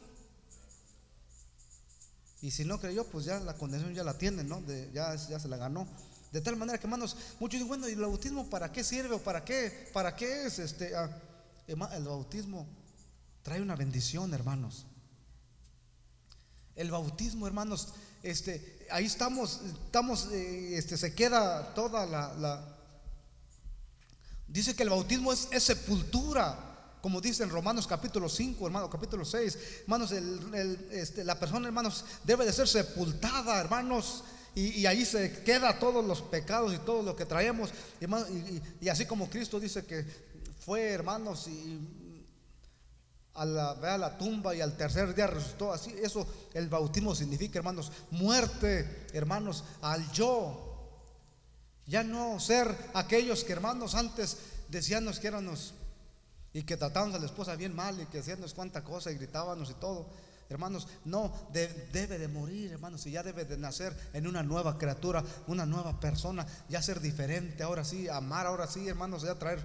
[2.41, 4.63] Y si no creyó, pues ya la condenación ya la tiene, ¿no?
[4.93, 5.85] ya, ya se la ganó.
[6.31, 9.19] De tal manera que, hermanos, muchos dicen, bueno, ¿y el bautismo para qué sirve o
[9.21, 9.89] para qué?
[9.91, 10.95] ¿Para qué es este?
[10.95, 11.09] Ah,
[11.67, 12.65] el bautismo
[13.43, 14.85] trae una bendición, hermanos.
[16.77, 17.89] El bautismo, hermanos,
[18.29, 22.73] este, ahí estamos, estamos, eh, este, se queda toda la,
[24.47, 26.57] Dice que el bautismo es, sepultura,
[27.01, 29.57] como dice en Romanos capítulo 5, hermano, capítulo 6.
[29.81, 30.13] Hermanos,
[30.91, 34.23] este, la persona, hermanos, debe de ser sepultada, hermanos.
[34.55, 37.71] Y, ahí se queda todos los pecados y todo lo que traemos.
[38.81, 40.05] y así como Cristo dice que
[40.65, 41.79] fue, hermanos, y
[43.37, 45.71] a la, a la tumba y al tercer día resucitó.
[45.71, 50.63] Así, eso el bautismo significa, hermanos, muerte, hermanos, al yo.
[51.85, 55.73] Ya no ser aquellos que, hermanos, antes decíamos que éramos
[56.51, 59.69] y que tratábamos a la esposa bien mal y que hacíamos cuánta cosa y gritábamos
[59.69, 60.09] y todo.
[60.49, 65.23] Hermanos, no debe de morir, hermanos, y ya debe de nacer en una nueva criatura,
[65.45, 69.61] una nueva persona, ya ser diferente, ahora sí, amar, ahora sí, hermanos, ya traer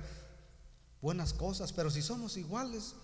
[1.00, 2.94] buenas cosas, pero si somos iguales,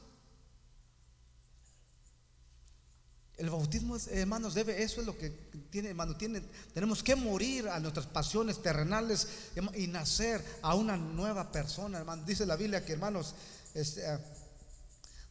[3.39, 5.31] El bautismo, hermanos, debe, eso es lo que
[5.71, 6.43] tiene, hermano, tiene,
[6.75, 9.29] tenemos que morir a nuestras pasiones terrenales
[9.77, 12.25] y nacer a una nueva persona, hermano.
[12.27, 13.37] Dice la Biblia que, hermanos,
[13.75, 14.21] este, ah,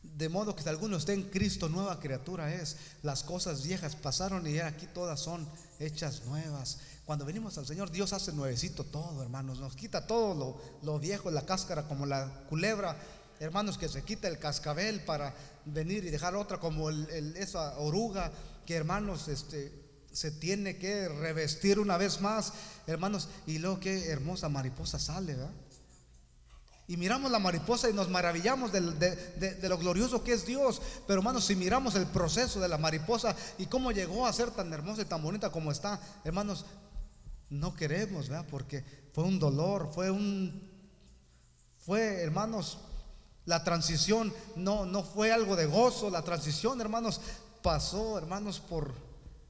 [0.04, 2.78] de modo que si alguno esté en Cristo, nueva criatura es.
[3.04, 5.46] Las cosas viejas pasaron y aquí todas son
[5.80, 6.78] hechas nuevas.
[7.06, 9.60] Cuando venimos al Señor, Dios hace nuevecito todo, hermanos.
[9.60, 12.98] Nos quita todo lo, lo viejo, la cáscara, como la culebra
[13.40, 15.34] hermanos, que se quita el cascabel para
[15.66, 18.32] venir y dejar otra como esa oruga,
[18.66, 19.72] que hermanos, este,
[20.12, 22.54] se tiene que revestir una vez más,
[22.88, 25.54] hermanos, y luego qué hermosa mariposa sale, ¿verdad?
[26.90, 30.82] Y miramos la mariposa y nos maravillamos de, de, lo glorioso que es Dios.
[31.06, 34.72] Pero hermanos, si miramos el proceso de la mariposa y cómo llegó a ser tan
[34.72, 36.66] hermosa y tan bonita como está, hermanos,
[37.50, 38.48] no queremos, ¿verdad?
[38.50, 40.72] Porque fue un dolor, fue un,
[41.78, 42.78] fue, hermanos,
[43.48, 47.22] la transición no, no fue algo de gozo, la transición, hermanos,
[47.64, 48.94] pasó, hermanos, por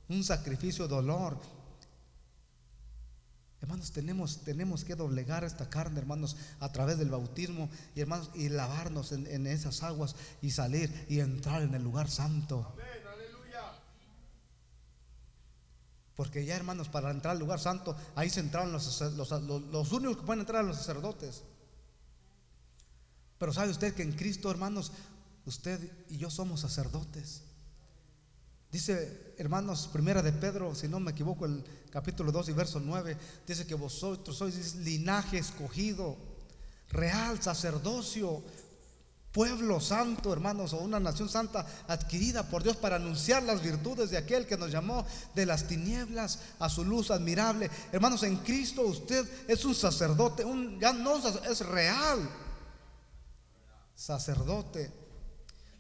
[0.08, 1.40] un sacrificio, dolor.
[3.60, 8.50] Hermanos, tenemos, tenemos que doblegar esta carne, hermanos, a través del bautismo y hermanos, y
[8.50, 12.76] lavarnos en, esas aguas y salir y entrar en el lugar santo.
[16.16, 20.18] Porque ya, hermanos, para entrar al lugar santo, ahí se entraron los, los, los únicos
[20.18, 21.42] que pueden entrar a los sacerdotes.
[23.38, 24.92] Pero sabe usted que en Cristo, hermanos,
[25.46, 27.42] usted y yo somos sacerdotes.
[28.72, 33.18] Dice, hermanos, primera de Pedro, si no me equivoco, el capítulo 2 y verso 9,
[33.48, 36.18] dice que vosotros sois linaje escogido,
[36.90, 38.44] real sacerdocio,
[39.32, 44.18] pueblo santo, hermanos, o una nación santa adquirida por Dios para anunciar las virtudes de
[44.18, 47.70] aquel que nos llamó de las tinieblas a su luz admirable.
[47.94, 52.28] Hermanos, en Cristo usted es un sacerdote, un, ya no es real
[53.98, 54.94] sacerdote.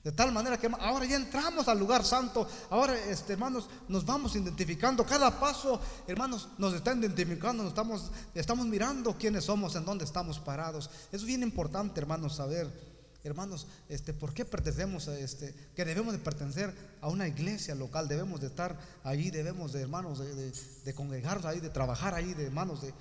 [0.03, 2.47] De tal manera que ahora ya entramos al lugar santo.
[2.69, 5.05] Ahora, este, hermanos, nos vamos identificando.
[5.05, 7.63] Cada paso, hermanos, nos está identificando.
[7.63, 10.89] Nos estamos, estamos mirando quiénes somos, en dónde estamos parados.
[11.11, 12.87] Es bien importante, hermanos, saber
[13.23, 15.53] hermanos, este, ¿por qué pertenecemos a este?
[15.75, 20.19] Que debemos de pertenecer a una iglesia local, debemos de estar ahí, debemos de hermanos,
[20.19, 20.51] de,
[20.85, 22.93] de, congregarnos ahí, de trabajar ahí, de hermanos, de,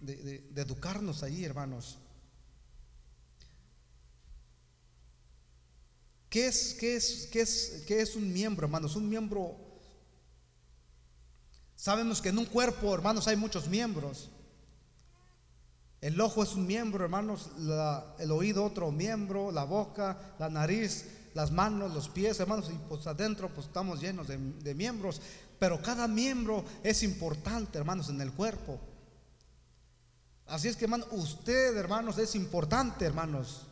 [0.00, 1.98] de, educarnos ahí, hermanos.
[6.36, 8.94] ¿Qué es, qué, es, qué, es, ¿Qué es un miembro, hermanos?
[8.94, 9.56] Un miembro,
[11.74, 14.28] sabemos que en un cuerpo, hermanos, hay muchos miembros.
[16.02, 17.48] El ojo es un miembro, hermanos,
[18.18, 23.06] el oído otro miembro, la boca, la nariz, las manos, los pies, hermanos, y pues
[23.06, 25.22] adentro pues estamos llenos de, de miembros,
[25.58, 28.78] pero cada miembro es importante, hermanos, en el cuerpo.
[30.44, 33.65] Así es que, hermano, usted, hermanos, es importante, hermanos.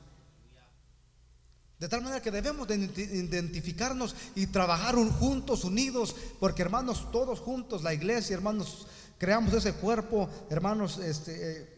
[1.79, 7.83] De tal manera que debemos de identificarnos y trabajar juntos, unidos, porque hermanos, todos juntos,
[7.83, 8.87] la iglesia, hermanos,
[9.19, 11.75] creamos ese cuerpo, hermanos, este, eh,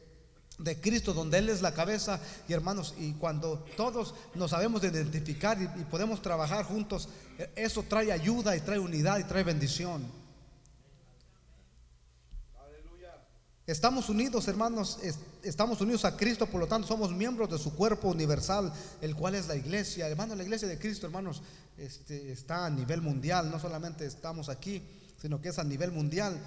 [0.59, 4.89] de Cristo, donde Él es la cabeza, y hermanos, y cuando todos nos sabemos de
[4.89, 9.45] identificar y, y podemos trabajar juntos, eh, eso trae ayuda y trae unidad y trae
[9.45, 10.26] bendición.
[13.67, 14.99] Estamos unidos, hermanos,
[15.43, 19.35] estamos unidos a Cristo, por lo tanto somos miembros de su cuerpo universal, el cual
[19.35, 20.09] es la iglesia.
[20.09, 21.43] Hermanos, la iglesia de Cristo, hermanos,
[21.77, 24.83] este, está a nivel mundial, no solamente estamos aquí,
[25.21, 26.39] sino que es a nivel mundial.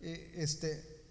[0.00, 1.02] Eh, este,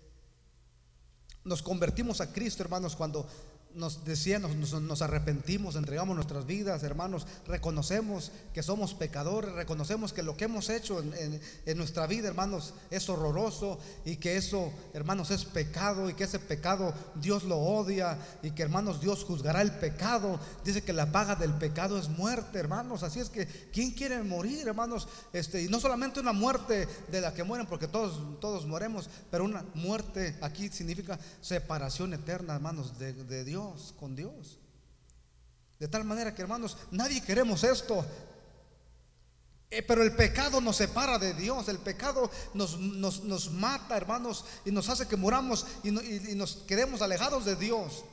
[1.43, 3.27] nos convertimos a Cristo, hermanos, cuando
[3.75, 10.35] nos decía, nos, arrepentimos, entregamos nuestras vidas, hermanos, reconocemos que somos pecadores, reconocemos que lo
[10.35, 16.09] que hemos hecho en, nuestra vida, hermanos, es horroroso y que eso, hermanos, es pecado
[16.09, 20.39] y que ese pecado Dios lo odia y que, hermanos, Dios juzgará el pecado.
[20.65, 23.03] Dice que la paga del pecado es muerte, hermanos.
[23.03, 25.07] Así es que, ¿quién quiere morir, hermanos?
[25.31, 29.45] Este, y no solamente una muerte de la que mueren, porque todos, todos moremos, pero
[29.45, 33.58] una muerte aquí significa separación eterna, hermanos, de Dios
[33.99, 34.59] con Dios.
[35.79, 38.05] De tal manera que, hermanos, nadie queremos esto.
[39.71, 44.71] Eh, pero el pecado nos separa de Dios, el pecado nos, nos, mata, hermanos, y
[44.71, 48.03] nos hace que muramos y, nos quedemos alejados de Dios.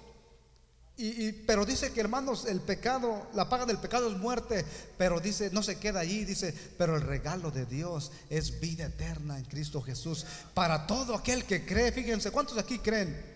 [0.98, 4.64] Y, pero dice que hermanos, el pecado, la paga del pecado es muerte,
[4.96, 9.38] pero dice, no se queda allí, dice, pero el regalo de Dios es vida eterna
[9.38, 11.92] en Cristo Jesús para todo aquel que cree.
[11.92, 13.35] Fíjense, ¿cuántos aquí creen?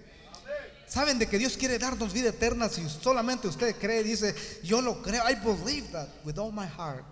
[0.91, 5.01] Saben de que Dios quiere darnos vida eterna si solamente usted cree, dice, yo lo
[5.01, 7.05] creo, I believe that with all my heart.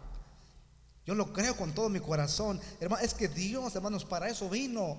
[1.07, 2.61] Yo lo creo con todo mi corazón.
[2.81, 4.97] Hermano, es que Dios, hermanos, para eso vino.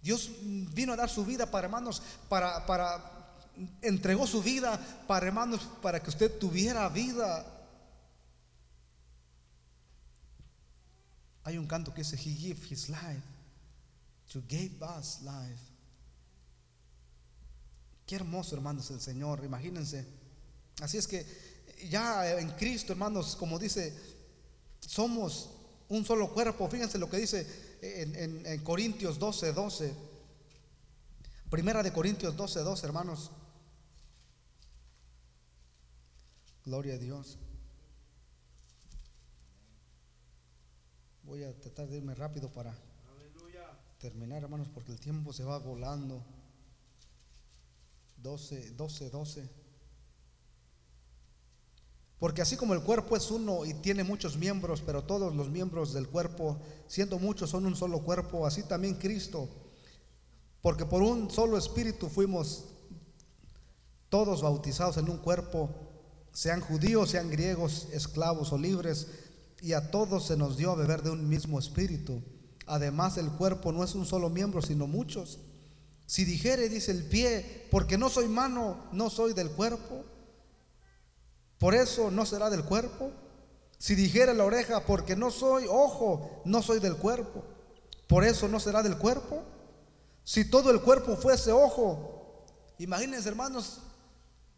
[0.00, 3.44] Dios vino a dar su vida para hermanos, para, para,
[3.82, 7.44] entregó su vida para hermanos, para que usted tuviera vida.
[11.44, 13.22] Hay un canto que dice, He gave His life
[14.32, 15.67] to give us life.
[18.08, 20.02] Qué hermoso, hermanos, el Señor, imagínense.
[20.80, 21.26] Así es que
[21.90, 23.94] ya en Cristo, hermanos, como dice,
[24.80, 25.50] somos
[25.90, 26.66] un solo cuerpo.
[26.70, 27.46] Fíjense lo que dice
[27.82, 29.94] en, Corintios 12, 12.
[31.50, 33.30] Primera de Corintios 12, 12, hermanos.
[36.64, 37.36] Gloria a Dios.
[41.24, 42.74] Voy a tratar de irme rápido para
[43.98, 46.24] terminar, hermanos, porque el tiempo se va volando.
[48.22, 49.50] 12, 12, 12.
[52.18, 55.92] Porque así como el cuerpo es uno y tiene muchos miembros, pero todos los miembros
[55.92, 59.48] del cuerpo, siendo muchos, son un solo cuerpo, así también Cristo.
[60.60, 62.64] Porque por un solo espíritu fuimos
[64.08, 65.70] todos bautizados en un cuerpo,
[66.32, 69.06] sean judíos, sean griegos, esclavos o libres,
[69.60, 72.22] y a todos se nos dio a beber de un mismo espíritu.
[72.66, 75.38] Además, el cuerpo no es un solo miembro, sino muchos.
[76.08, 80.06] Si dijere, dice el pie, porque no soy mano, no soy del cuerpo,
[81.58, 83.12] por eso no será del cuerpo.
[83.76, 87.44] Si dijere la oreja, porque no soy ojo, no soy del cuerpo,
[88.06, 89.42] por eso no será del cuerpo.
[90.24, 92.46] Si todo el cuerpo fuese ojo,
[92.78, 93.80] imagínense hermanos,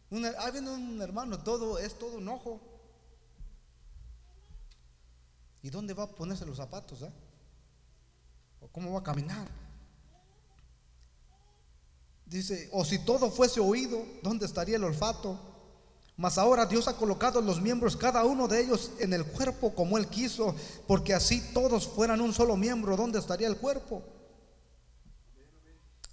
[0.08, 2.60] un, un hermano, todo es todo un ojo.
[5.62, 7.02] ¿Y dónde va a ponerse los zapatos?
[7.02, 7.12] Eh?
[8.60, 9.48] ¿O cómo va a caminar?
[12.30, 15.36] Dice, o si todo fuese oído, ¿dónde estaría el olfato?
[16.16, 19.98] Mas ahora Dios ha colocado los miembros, cada uno de ellos, en el cuerpo como
[19.98, 20.54] Él quiso,
[20.86, 24.04] porque así todos fueran un solo miembro, ¿dónde estaría el cuerpo?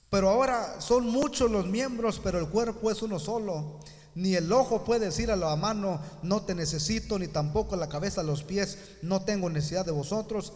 [0.10, 3.80] Pero ahora son muchos los miembros, pero el cuerpo es uno solo.
[4.16, 8.22] Ni el ojo puede decir a la mano, no te necesito, ni tampoco la cabeza
[8.22, 10.54] a los pies, no tengo necesidad de vosotros.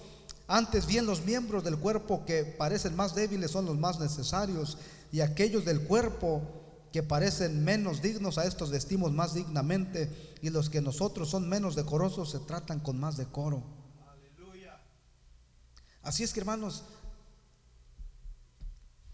[0.53, 4.77] Antes bien los miembros del cuerpo que parecen más débiles son los más necesarios
[5.09, 6.41] y aquellos del cuerpo
[6.91, 11.77] que parecen menos dignos a estos vestimos más dignamente y los que nosotros son menos
[11.77, 13.63] decorosos se tratan con más decoro.
[16.03, 16.83] Así es que hermanos,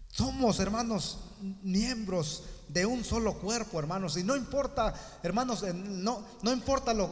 [0.08, 1.20] somos hermanos
[1.62, 4.16] miembros de un solo cuerpo, hermanos.
[4.16, 7.06] Y no importa, hermanos, no, no importa lo,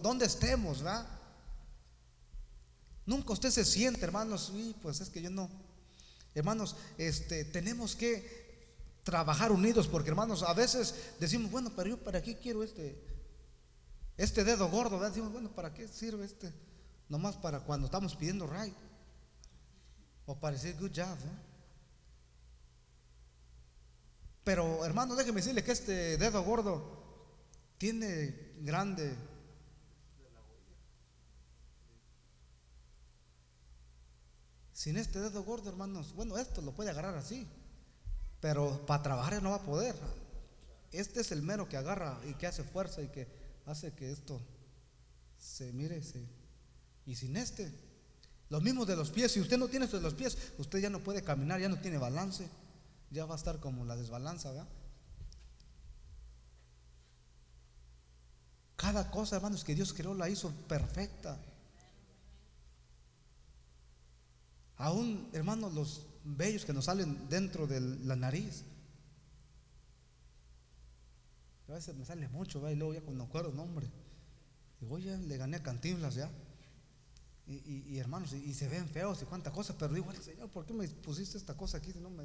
[0.00, 1.04] dónde estemos, ¿verdad?
[3.04, 5.50] Nunca usted se siente, hermanos, y pues es que yo no.
[6.34, 8.42] Hermanos, este, tenemos que
[9.02, 12.96] trabajar unidos, porque hermanos, a veces decimos, bueno, pero yo para qué quiero este,
[14.16, 15.10] este dedo gordo, ¿verdad?
[15.10, 16.52] Decimos, bueno, ¿para qué sirve este?
[17.08, 18.74] Nomás para cuando estamos pidiendo right.
[20.26, 21.18] O para decir good job,
[24.44, 27.02] Pero hermano, déjeme decirle que este dedo gordo
[27.78, 29.16] tiene grande
[34.82, 37.46] Sin este dedo gordo, hermanos, bueno, esto lo puede agarrar así.
[38.40, 39.94] Pero para trabajar no va a poder.
[40.90, 43.28] Este es el mero que agarra y que hace fuerza y que
[43.64, 44.40] hace que esto
[45.38, 46.02] se mire.
[47.06, 47.72] Y sin este,
[48.48, 49.30] lo mismo de los pies.
[49.30, 51.78] Si usted no tiene esto de los pies, usted ya no puede caminar, ya no
[51.78, 52.48] tiene balance.
[53.12, 54.68] Ya va a estar como la desbalanza, ¿verdad?
[58.74, 61.38] Cada cosa, hermanos, que Dios creó la hizo perfecta.
[64.76, 68.64] Aún, hermanos, los bellos que nos salen dentro de la nariz.
[71.68, 73.90] A veces me sale mucho, y luego ya cuando acuerdo nombre,
[74.80, 76.30] digo, ya le gané a Cantinflas ya.
[77.46, 80.88] Y, hermanos, y, se ven feos y cuántas cosas, pero digo, Señor, ¿por qué me
[80.88, 81.92] pusiste esta cosa aquí?
[82.00, 82.24] no me...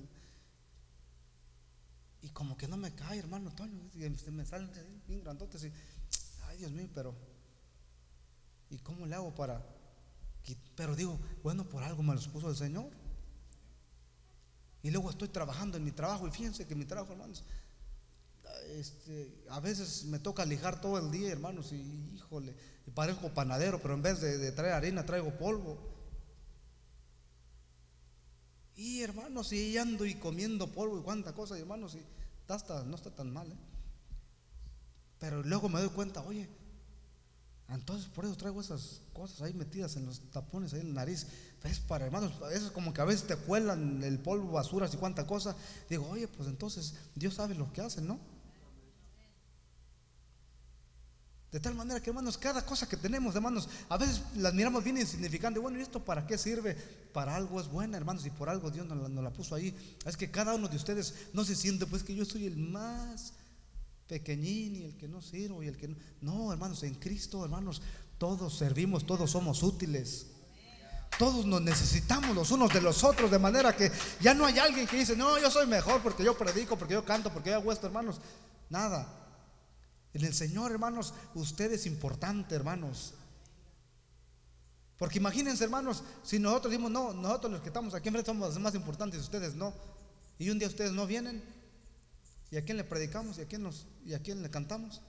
[2.21, 4.69] Y como que no me cae, hermano Toño, y me salen
[5.07, 5.71] bien grandotes y,
[6.47, 7.15] ay Dios mío, pero
[8.69, 9.76] ¿y cómo le hago para...
[10.75, 12.89] Pero digo, bueno, por algo me los puso el Señor.
[14.83, 17.43] Y luego estoy trabajando en mi trabajo y fíjense que mi trabajo, hermanos,
[18.75, 23.81] este, a veces me toca lijar todo el día, hermanos, y híjole, y parezco panadero,
[23.81, 25.77] pero en vez de, traer harina traigo polvo.
[28.75, 32.03] Y hermanos, y ando y comiendo polvo y cuánta cosa, hermanos, y
[32.47, 33.51] hasta, no está tan mal.
[33.51, 33.57] ¿eh?
[35.19, 36.47] Pero luego me doy cuenta, oye,
[37.69, 41.27] entonces por eso traigo esas cosas ahí metidas en los tapones, ahí en la nariz.
[41.63, 44.97] Es para hermanos, eso es como que a veces te cuelan el polvo, basuras y
[44.97, 45.55] cuánta cosa.
[45.89, 48.19] Digo, oye, pues entonces Dios sabe lo que hace, ¿no?
[51.51, 54.97] De tal manera que, hermanos, cada cosa que tenemos, hermanos, a veces las miramos bien
[54.97, 55.59] insignificante.
[55.59, 56.75] Bueno, ¿y esto para qué sirve?
[57.13, 59.73] Para algo es buena, hermanos, y por algo Dios nos la, nos la puso ahí.
[60.05, 63.33] Es que cada uno de ustedes no se siente, pues que yo soy el más
[64.07, 65.95] pequeñín y el que no sirvo y el que no.
[66.21, 67.81] No, hermanos, en Cristo, hermanos,
[68.17, 70.27] todos servimos, todos somos útiles.
[71.17, 74.85] Todos nos necesitamos los unos de los otros, de manera que ya no hay alguien
[74.87, 77.71] que dice, no, yo soy mejor porque yo predico, porque yo canto, porque yo hago
[77.71, 78.19] esto, hermanos.
[78.69, 79.07] Nada.
[80.13, 83.13] En el Señor, hermanos, usted es importante, hermanos.
[84.97, 88.59] Porque imagínense, hermanos, si nosotros decimos, no, nosotros los que estamos aquí enfrente somos los
[88.59, 89.73] más importantes, ustedes no.
[90.39, 91.43] Y un día ustedes no vienen,
[92.49, 93.37] ¿Y a quién le predicamos?
[93.37, 93.47] ¿Y a
[94.19, 95.01] quién, y le cantamos?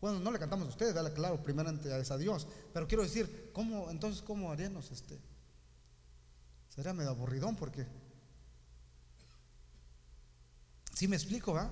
[0.00, 2.46] Bueno, no le cantamos a ustedes, dale claro, primeramente es a Dios.
[2.72, 5.18] Pero quiero decir, ¿cómo, entonces, cómo haríamos este?
[6.68, 7.86] Sería medio aburridón porque.
[10.94, 11.70] ¿Sí me explico, va?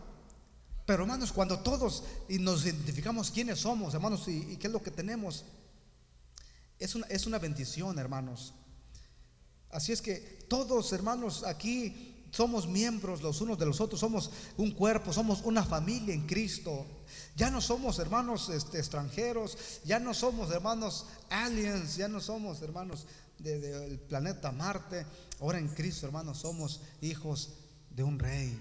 [0.86, 4.90] Pero hermanos, cuando todos y nos identificamos quiénes somos, hermanos, y, qué es lo que
[4.90, 5.44] tenemos,
[6.78, 8.54] es una, es una bendición, hermanos.
[9.70, 14.72] Así es que todos, hermanos, aquí somos miembros los unos de los otros, somos un
[14.72, 16.84] cuerpo, somos una familia en Cristo.
[17.34, 23.06] Ya no somos hermanos este, extranjeros, ya no somos hermanos aliens, ya no somos hermanos
[23.38, 25.06] del planeta Marte.
[25.40, 27.54] Ahora en Cristo, hermanos, somos hijos
[27.90, 28.58] de un rey.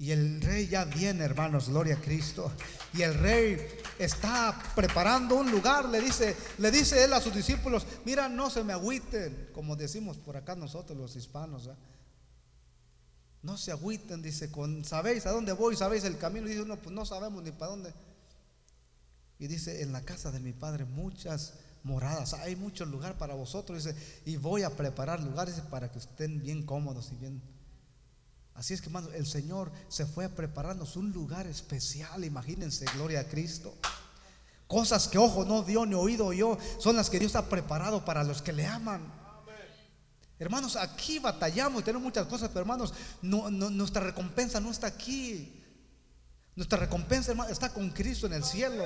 [0.00, 2.52] Y el rey ya viene, hermanos, gloria a Cristo.
[2.94, 3.58] Y el rey
[3.98, 8.62] está preparando un lugar, le dice, le dice él a sus discípulos, mira, no se
[8.62, 11.68] me agüiten, como decimos por acá nosotros los hispanos.
[13.48, 14.50] No se agüiten, dice,
[14.84, 15.74] ¿sabéis a dónde voy?
[15.74, 16.46] ¿Sabéis el camino?
[16.46, 17.94] Y dice uno, pues no sabemos ni para dónde.
[19.38, 23.82] Y dice, en la casa de mi padre muchas moradas, hay mucho lugar para vosotros.
[23.82, 23.96] Dice,
[24.26, 27.40] y voy a preparar lugares para que estén bien cómodos y bien.
[28.52, 33.20] Así es que, hermano, el Señor se fue a prepararnos un lugar especial, imagínense, gloria
[33.20, 33.74] a Cristo.
[34.66, 38.24] Cosas que ojo no dio ni oído yo, son las que Dios ha preparado para
[38.24, 39.17] los que le aman.
[40.38, 45.60] Hermanos, aquí batallamos y tenemos muchas cosas, pero hermanos, nuestra recompensa no está aquí.
[46.54, 48.84] Nuestra recompensa, hermano, está con Cristo en el cielo.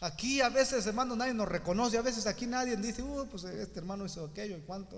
[0.00, 1.98] Aquí a veces, hermano, nadie nos reconoce.
[1.98, 4.96] A veces aquí nadie dice, uh, pues este hermano hizo aquello y cuánto.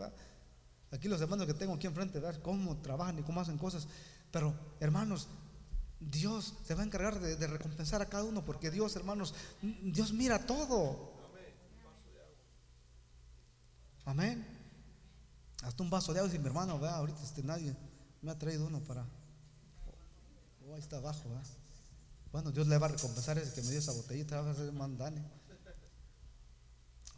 [0.91, 3.87] Aquí los hermanos que tengo aquí enfrente, ver cómo trabajan y cómo hacen cosas.
[4.31, 5.29] Pero, hermanos,
[5.99, 10.13] Dios se va a encargar de, de, recompensar a cada uno, porque Dios, hermanos, Dios
[10.13, 11.13] mira todo.
[14.05, 14.60] Amén.
[15.63, 17.77] Hasta un vaso de agua, y mi hermano, vea, ahorita este, nadie
[18.23, 19.07] me ha traído uno para.
[20.67, 21.29] Oh, ahí está abajo,
[22.33, 24.73] Bueno, Dios le va a recompensar ese que me dio esa botellita, va a hacer
[24.73, 25.23] mandane.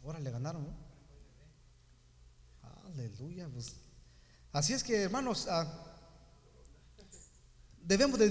[0.03, 0.73] Ahora le ganaron, ¿no?
[2.87, 3.47] Aleluya.
[3.47, 3.75] Pues.
[4.51, 5.65] Así es que, hermanos, ah,
[7.81, 8.27] debemos de,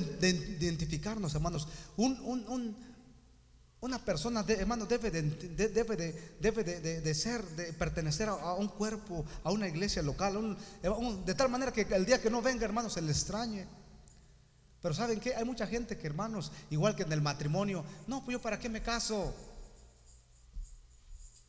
[0.61, 1.67] identificarnos, hermanos.
[3.83, 9.25] Una persona, de, hermanos, debe, de, debe, debe de, ser, de pertenecer a, un cuerpo,
[9.43, 10.57] a una iglesia local,
[11.27, 13.67] de tal manera que el día que no venga, hermanos, se le extrañe.
[14.81, 15.35] Pero ¿saben qué?
[15.35, 18.69] Hay mucha gente que, hermanos, igual que en el matrimonio, no, pues yo para qué
[18.69, 19.35] me caso.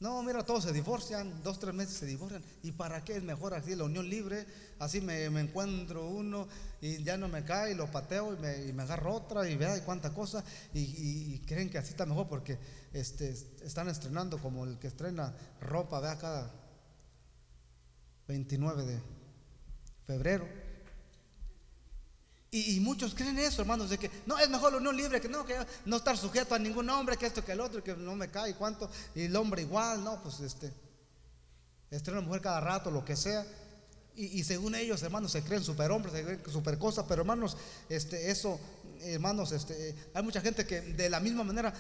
[0.04, 2.44] No, mira, todos se divorcian, dos, tres meses se divorcian.
[2.62, 4.46] ¿Y para qué es mejor así la unión libre?
[4.78, 6.46] Así me, encuentro uno
[6.82, 9.56] y ya no me cae y lo pateo y me, y me agarro otra y
[9.56, 10.44] vea y cuánta cosa.
[10.74, 12.60] Y, creen que así está mejor porque
[12.92, 13.30] este,
[13.64, 16.52] están estrenando como el que estrena ropa, vea, cada
[18.28, 19.00] 29 de
[20.06, 20.63] febrero.
[22.56, 25.44] Y, muchos creen eso, hermanos, de que no es mejor la unión libre, que no,
[25.44, 28.30] que no estar sujeto a ningún hombre, que esto, que el otro, que no me
[28.30, 30.72] cae, y cuánto, y el hombre igual, no, pues este,
[31.90, 33.44] estrena mujer cada rato, lo que sea.
[34.16, 37.58] Y, según ellos, hermanos, se creen super hombres, se creen super cosas, pero hermanos,
[37.90, 38.60] este, eso,
[39.02, 41.74] hermanos, este, hay mucha gente que de la misma manera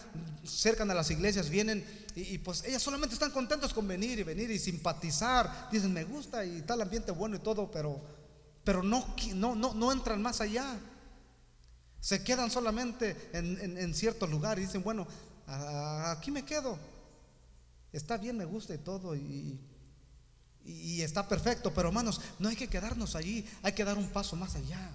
[0.43, 4.49] cercan a las iglesias, vienen y, pues ellas solamente están contentos con venir y venir
[4.49, 8.22] y simpatizar, dicen me gusta y tal ambiente bueno y todo, pero
[8.63, 9.05] pero no,
[9.35, 10.79] no, no, no entran más allá.
[11.99, 15.07] Se quedan solamente en, cierto lugar y dicen, bueno,
[15.47, 16.77] aquí me quedo.
[17.91, 19.59] Está bien, me gusta y todo y,
[20.65, 24.35] y está perfecto, pero hermanos, no hay que quedarnos allí, hay que dar un paso
[24.35, 24.91] más allá.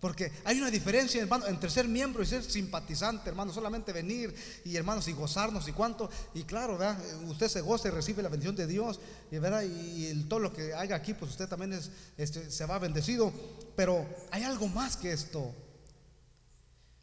[0.00, 3.52] Porque hay una diferencia, hermano, entre ser miembro y ser simpatizante, hermano.
[3.52, 4.32] Solamente venir
[4.64, 6.08] y, hermanos, y gozarnos y cuánto.
[6.34, 7.02] Y claro, ¿verdad?
[7.26, 9.00] usted se goza y recibe la bendición de Dios.
[9.32, 9.64] Y, ¿verdad?
[9.64, 13.32] y, todo lo que haga aquí, pues usted también es, este, se va bendecido.
[13.74, 15.52] Pero hay algo más que esto.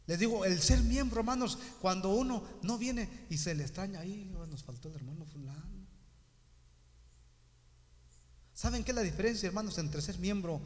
[0.06, 4.24] Les digo, el ser miembro, hermanos, cuando uno no viene y se le extraña ahí,
[4.48, 5.86] nos faltó el hermano fulano.
[8.54, 10.62] ¿Saben qué es la diferencia, hermanos, entre ser miembro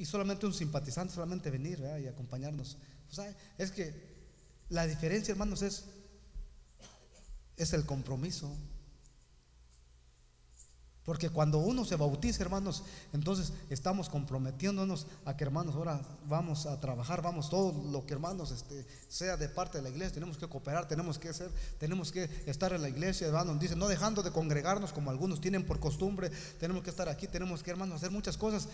[0.00, 2.78] y solamente un simpatizante, solamente venir y acompañarnos.
[3.58, 3.92] es que
[4.70, 5.84] la diferencia, hermanos, es,
[7.58, 8.50] es el compromiso.
[11.10, 16.78] Porque cuando uno se bautiza, hermanos, entonces estamos comprometiéndonos a que, hermanos, ahora vamos a
[16.78, 20.46] trabajar, vamos todo lo que, hermanos, este, sea de parte de la iglesia, tenemos que
[20.46, 21.50] cooperar, tenemos que hacer,
[21.80, 25.66] tenemos que estar en la iglesia, hermanos, dice, no dejando de congregarnos como algunos tienen
[25.66, 26.30] por costumbre,
[26.60, 28.68] tenemos que estar aquí, tenemos que, hermanos, hacer muchas cosas.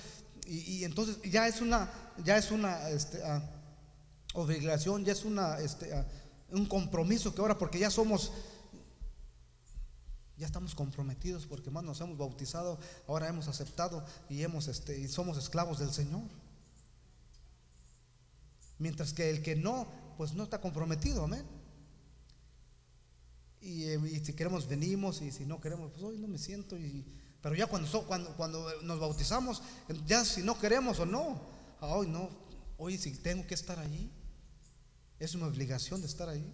[0.47, 1.91] Y, entonces ya es una,
[2.23, 3.43] ya es una este, ah,
[4.35, 6.05] obligación, ya es una, este, ah,
[6.51, 8.31] un compromiso que ahora, porque ya somos
[10.39, 15.09] ya estamos comprometidos porque más nos hemos bautizado, ahora hemos aceptado y hemos este y
[15.09, 16.23] somos esclavos del Señor.
[18.79, 19.87] Mientras que el que no,
[20.19, 21.45] pues no está comprometido, amén.
[23.61, 27.05] Y, eh, si queremos venimos y si no queremos, pues hoy no me siento y
[27.47, 29.63] pero ya cuando, cuando, cuando nos bautizamos,
[30.05, 31.41] ya si no queremos o no,
[31.81, 32.29] hoy no,
[32.77, 34.11] hoy si tengo que estar allí,
[35.21, 36.53] es una obligación de estar allí,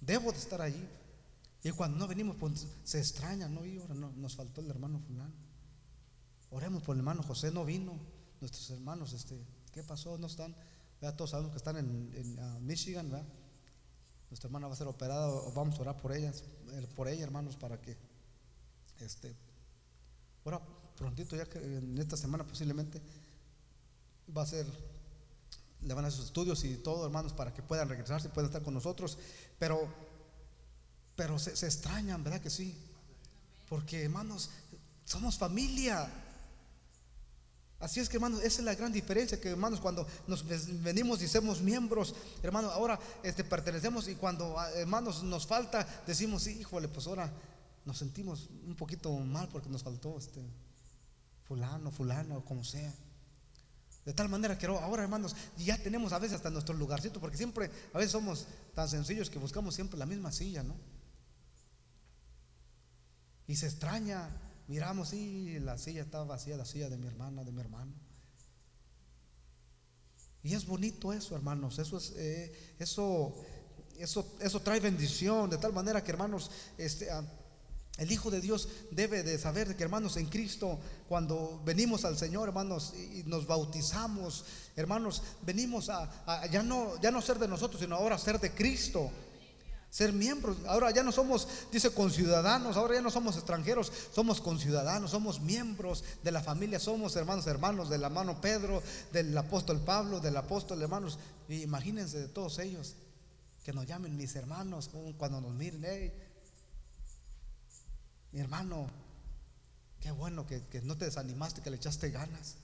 [0.00, 0.88] debo de estar allí.
[1.64, 3.64] Y cuando no venimos, pues se extraña, ¿no?
[3.64, 5.32] Y ahora no, nos faltó el hermano fulano.
[6.50, 7.98] Oremos por el hermano José, no vino.
[8.40, 9.40] Nuestros hermanos, este,
[9.72, 10.18] ¿qué pasó?
[10.18, 10.54] No están.
[11.00, 13.26] ya Todos sabemos que están en, ah, Michigan, ¿verdad?
[14.28, 16.42] Nuestra hermana va a ser operada, vamos a orar por ellas,
[16.72, 17.96] eh, por ella, hermanos, para que,
[18.98, 19.36] este,
[20.44, 20.60] ahora
[20.96, 23.00] prontito, ya que en esta semana posiblemente
[24.34, 24.66] va a ser,
[25.82, 28.62] le van a hacer sus estudios y todo, hermanos, para que puedan regresarse, puedan estar
[28.62, 29.18] con nosotros.
[29.58, 29.88] Pero
[31.16, 32.76] pero se, extrañan, ¿verdad que sí?
[33.68, 34.50] Porque, hermanos,
[35.04, 36.10] somos familia.
[37.80, 40.44] Así es que, hermanos, esa es la gran diferencia, que, hermanos, cuando nos
[40.82, 46.46] venimos y somos miembros, hermanos, ahora este, pertenecemos y cuando, ah, hermanos, nos falta, decimos,
[46.46, 47.30] híjole, pues ahora
[47.84, 50.40] nos sentimos un poquito mal porque nos faltó este
[51.44, 52.94] fulano, fulano, como sea.
[54.04, 57.70] De tal manera que ahora, hermanos, ya tenemos a veces hasta nuestro lugarcito, porque siempre,
[57.92, 60.74] a veces somos tan sencillos que buscamos siempre la misma silla, ¿no?
[63.52, 64.30] Y se extraña,
[64.66, 67.92] miramos, y la silla está vacía, la silla de mi hermana, de mi hermano.
[70.42, 73.36] Y es bonito eso, hermanos, eso es, eh, eso,
[73.98, 77.22] eso, eso trae bendición, de tal manera que, hermanos, este, ah,
[77.98, 82.48] El Hijo de Dios debe de saber que, hermanos, en Cristo, cuando venimos al Señor,
[82.48, 84.46] hermanos, y nos bautizamos,
[84.76, 89.10] hermanos, venimos a, ya, no, ya no ser de nosotros, sino ahora ser de Cristo.
[89.92, 90.56] Ser miembros.
[90.66, 96.02] Ahora ya no somos, dice, conciudadanos, ahora ya no somos extranjeros, somos conciudadanos, somos miembros
[96.22, 98.82] de la familia, somos hermanos, hermanos del hermano Pedro,
[99.12, 101.18] del apóstol Pablo, del apóstol hermanos.
[101.50, 102.94] Imagínense de todos ellos,
[103.64, 104.88] que nos llamen mis hermanos
[105.18, 105.82] cuando nos miren,
[108.32, 108.88] mi hermano,
[110.00, 112.54] qué bueno que, no te desanimaste, que le echaste ganas.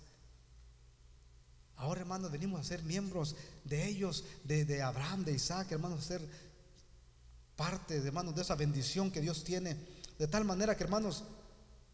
[1.77, 6.48] Ahora, hermanos, venimos a ser miembros de ellos, de, Abraham, de Isaac, hermanos, a ser
[7.59, 9.77] parte, hermanos, de esa bendición que Dios tiene.
[10.17, 11.25] De tal manera que, hermanos,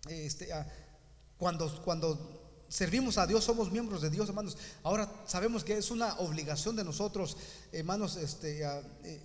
[0.07, 0.67] este, ah,
[1.39, 4.59] cuando, cuando servimos a Dios, somos miembros de Dios, hermanos.
[4.83, 7.39] Ahora sabemos que es una obligación de nosotros,
[7.73, 9.23] hermanos, este, ah, eh,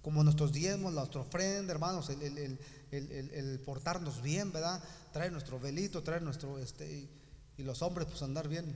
[0.00, 2.58] como nuestros diezmos, nuestra ofrenda, hermanos, el,
[2.92, 4.80] el, portarnos bien, ¿verdad?
[5.12, 7.08] Traer nuestro velito, traer nuestro, este,
[7.56, 8.74] y, los hombres pues andar bien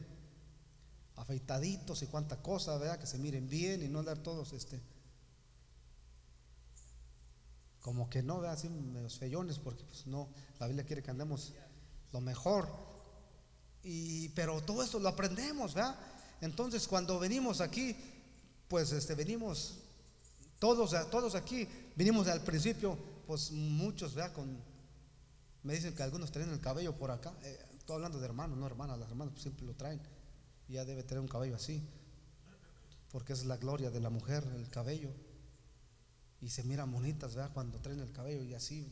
[1.16, 2.98] afeitaditos y cuánta cosa, ¿verdad?
[2.98, 4.80] Que se miren bien y no andar todos, este,
[7.80, 8.56] como que no, ¿verdad?
[8.56, 11.52] Así medios feyones, porque pues no, la Biblia quiere que andemos
[12.12, 12.68] lo mejor.
[13.82, 15.96] Y, pero todo esto lo aprendemos, ¿verdad?
[16.40, 17.96] Entonces cuando venimos aquí,
[18.68, 19.78] pues este, venimos
[20.58, 21.66] todos, todos aquí,
[21.96, 24.58] vinimos al principio pues muchos, vea, con,
[25.62, 27.34] me dicen que algunos traen el cabello por acá.
[27.42, 30.00] Eh, estoy hablando de hermanos, no hermanas, las hermanas pues, siempre lo traen.
[30.68, 31.82] Ya debe tener un cabello así,
[33.10, 35.10] porque es la gloria de la mujer, el cabello.
[36.40, 38.86] Y se miran bonitas, vea, cuando traen el cabello y así.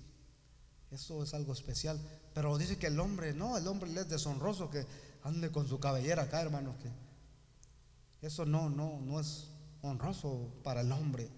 [0.91, 2.01] Eso es algo especial.
[2.35, 4.87] Pero dice que el hombre, no, el hombre le es deshonroso que
[5.23, 6.77] ande con su cabellera acá, hermano.
[6.81, 9.49] Que eso no, no, no es
[9.83, 11.29] honroso para el hombre.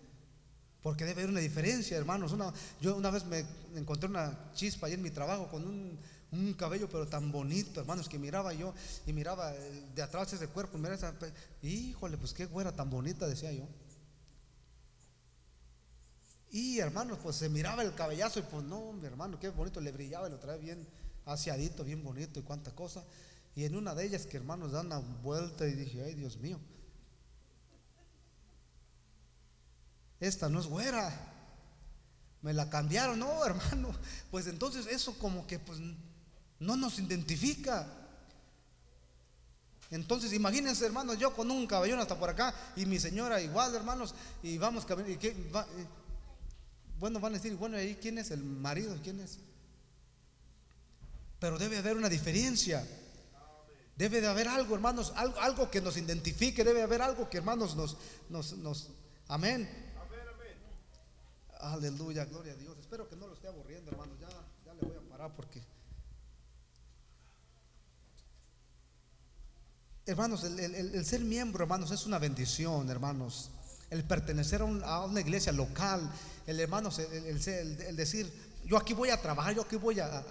[0.83, 2.35] Porque debe haber una diferencia, hermanos.
[2.81, 3.45] Yo una vez me
[3.75, 5.99] encontré una chispa ahí en mi trabajo con un,
[6.55, 8.75] cabello, pero tan bonito, hermanos, que miraba yo
[9.07, 10.79] y miraba de atrás ese cuerpo.
[10.79, 11.15] Miraba esa,
[11.63, 13.67] híjole, pues qué güera tan bonita, decía yo.
[16.51, 19.93] Y hermanos, pues se miraba el cabellazo y pues no, mi hermano, qué bonito, le
[19.93, 20.87] brillaba y lo traía bien
[21.27, 23.05] aseadito, bien bonito y cuánta cosa.
[23.55, 26.59] Y en una de ellas que hermanos dan una vuelta y dije, ay Dios mío,
[30.21, 31.35] esta no es güera.
[32.41, 33.95] Me la cambiaron, no, hermano.
[34.31, 35.79] Pues entonces eso como que pues
[36.59, 37.87] no nos identifica.
[39.91, 44.15] Entonces imagínense, hermanos, yo con un cabellón hasta por acá y mi señora igual, hermanos,
[44.43, 45.27] y vamos caminando.
[45.27, 45.98] Y
[46.99, 49.39] bueno, van a decir, bueno, ahí quién es el marido, quién es.
[51.39, 52.87] Pero debe haber una diferencia.
[53.97, 57.75] Debe de haber algo, hermanos, algo, algo que nos identifique, debe haber algo que, hermanos,
[57.75, 57.97] nos,
[58.29, 58.91] nos, nos
[59.27, 59.89] amén
[61.61, 62.79] Aleluya, gloria a Dios.
[62.79, 64.17] Espero que no lo esté aburriendo, hermanos.
[64.21, 64.29] Ya,
[64.65, 65.63] ya le voy a parar porque.
[70.07, 73.51] Hermanos, el, ser miembro, hermanos, es una bendición, hermanos.
[73.91, 76.11] El pertenecer a, una iglesia local,
[76.49, 78.33] el hermanos, el, decir,
[78.65, 80.25] yo aquí voy a trabajar, yo aquí voy a,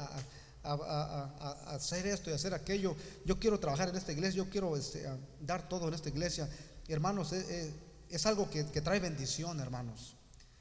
[1.67, 2.95] hacer esto y hacer aquello.
[3.23, 5.07] Yo quiero trabajar en esta iglesia, yo quiero este,
[5.39, 6.49] dar todo en esta iglesia.
[6.87, 7.71] Hermanos, es,
[8.09, 10.15] es algo que trae bendición, hermanos.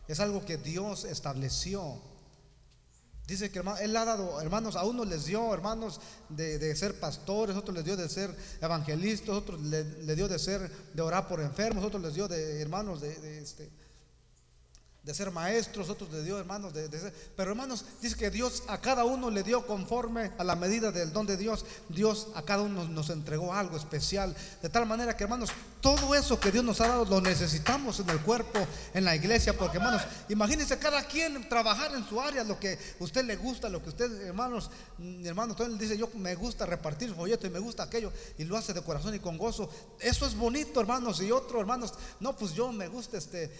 [0.07, 2.01] Es algo que Dios estableció.
[3.27, 7.75] Dice que Él ha dado, hermanos, a unos les dio, hermanos, de, ser pastores, otros
[7.75, 12.01] les dio de ser evangelistas, otros le, dio de ser, de orar por enfermos, otros
[12.03, 13.69] les dio de, hermanos, de, este,
[15.07, 18.81] de ser maestros, otros de Dios, hermanos, de, ser, pero hermanos, dice que Dios a
[18.81, 21.65] cada uno le dio conforme a la medida del don de Dios.
[21.89, 25.51] Dios a cada uno nos entregó algo especial, de tal manera que, hermanos,
[25.81, 28.59] todo eso que Dios nos ha dado lo necesitamos en el cuerpo,
[28.95, 33.05] en la iglesia, porque, hermanos, imagínense cada quien trabajar en su área, lo que a
[33.05, 34.73] usted le gusta, lo que usted, hermanos,
[35.23, 38.73] hermanos, él dice, yo me gusta repartir folleto y me gusta aquello, y lo hace
[38.73, 39.71] de corazón y con gozo.
[40.01, 43.53] Eso es bonito, hermanos, y otro, hermanos, no, pues yo me gusta este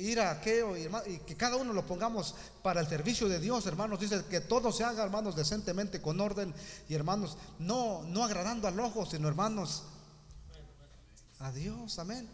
[0.00, 4.00] ir a aquello y, que cada uno lo pongamos para el servicio de Dios, hermanos.
[4.00, 6.54] Dice que todo se haga, hermanos, decentemente, con orden
[6.88, 9.84] y hermanos, no, no agradando al ojo, sino hermanos,
[11.40, 12.28] a Dios, amén.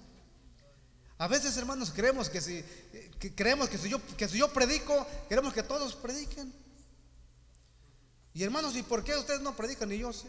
[1.18, 2.64] A veces, hermanos, creemos que si
[3.34, 6.52] creemos que si yo que si yo predico, queremos que todos prediquen.
[8.34, 10.28] Y hermanos, ¿y por qué ustedes no predican y yo sí?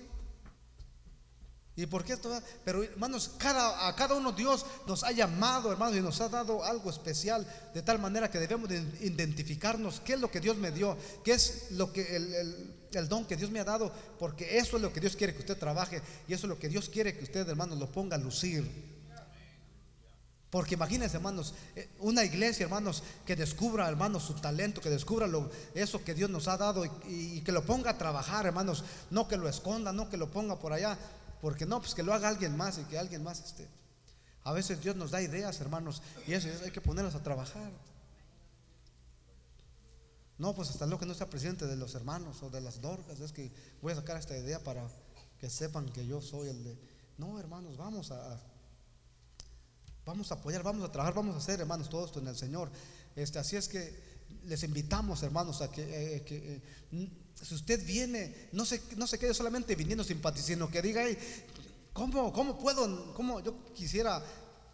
[1.78, 2.32] ¿Y por qué esto?
[2.64, 6.64] Pero hermanos, cada, a cada uno Dios nos ha llamado, hermanos, y nos ha dado
[6.64, 10.72] algo especial, de tal manera que debemos de identificarnos qué es lo que Dios me
[10.72, 14.82] dio, qué es lo que el, don que Dios me ha dado, porque eso es
[14.82, 17.26] lo que Dios quiere que usted trabaje y eso es lo que Dios quiere que
[17.26, 18.96] usted, hermanos, lo ponga a lucir.
[20.50, 25.52] Porque imagínense, hermanos, eh, una iglesia, hermanos, que descubra, hermanos, su talento, que descubra lo,
[25.74, 29.36] eso que Dios nos ha dado y, que lo ponga a trabajar, hermanos, no que
[29.36, 30.98] lo esconda, no que lo ponga por allá,
[31.46, 33.68] porque no, pues que lo haga alguien más y que alguien más esté.
[34.46, 37.72] A veces Dios nos da ideas, hermanos, y eso hay que ponerlas a trabajar.
[40.40, 43.20] No, pues hasta lo que no sea presidente de los hermanos o de las dorcas,
[43.20, 44.90] es que voy a sacar esta idea para
[45.38, 46.80] que sepan que yo soy el de.
[47.20, 48.42] No, hermanos, vamos a,
[50.04, 52.72] vamos a apoyar, vamos a trabajar, vamos a hacer, hermanos, todo esto en el Señor.
[53.16, 57.12] Este, así es que les invitamos, hermanos, a que, eh, eh,
[57.42, 61.04] si usted viene, no se, no se quede solamente viniendo simpatizando, que diga,
[61.94, 63.14] ¿cómo, ¿cómo puedo?
[63.14, 64.24] ¿Cómo yo quisiera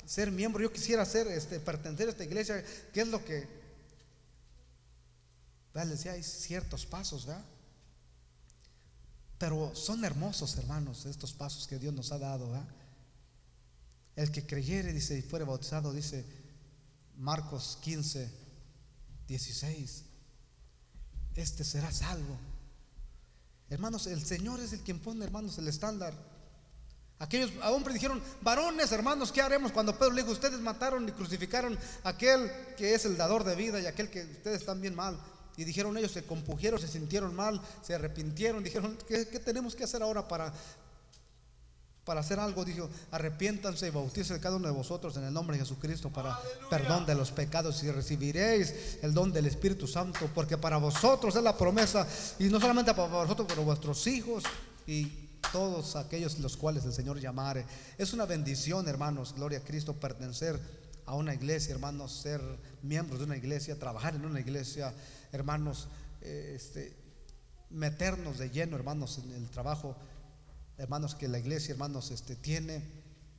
[0.06, 0.62] ser miembro?
[0.62, 2.64] Yo quisiera ser, este, pertenecer a esta iglesia.
[2.94, 3.62] ¿Qué es lo que
[5.74, 7.46] les decía, hay ciertos pasos, ¿verdad?
[9.38, 12.48] Pero son hermosos, hermanos, estos pasos que Dios nos ha dado.
[14.16, 16.26] El que creyere, dice, y fuere bautizado, dice
[17.16, 18.30] Marcos 15,
[19.28, 20.04] 16,
[21.36, 22.38] este será salvo.
[23.72, 26.14] Hermanos, el Señor es el quien pone, hermanos, el estándar.
[27.20, 29.72] Aquellos hombres dijeron, varones, hermanos, ¿qué haremos?
[29.72, 33.80] Cuando Pedro le dijo, ustedes mataron y crucificaron aquel que es el dador de vida
[33.80, 35.18] y aquel que ustedes están bien mal.
[35.56, 40.04] Y dijeron ellos, se compugieron, se sintieron mal, se arrepintieron, dijeron, ¿qué, tenemos que hacer
[40.04, 40.54] ahora para,
[42.06, 42.66] para hacer algo?
[42.66, 46.38] Dijo, arrepiéntanse y bautícense cada uno de vosotros en el nombre de Jesucristo para
[46.70, 51.44] perdón de los pecados y recibiréis el don del Espíritu Santo, porque para vosotros es
[51.44, 52.08] la promesa,
[52.40, 54.44] y no solamente para vosotros, pero vuestros hijos
[54.88, 57.66] y todos aquellos los cuales el Señor llamare.
[57.98, 60.60] Es una bendición, hermanos, gloria a Cristo, pertenecer
[61.06, 62.42] a una iglesia, hermanos, ser
[62.84, 64.94] miembros de una iglesia, trabajar en una iglesia
[65.32, 65.88] hermanos,
[66.22, 66.96] eh, este,
[67.70, 69.96] meternos de lleno, hermanos, en el trabajo,
[70.78, 72.84] hermanos, que la iglesia, hermanos, este, tiene.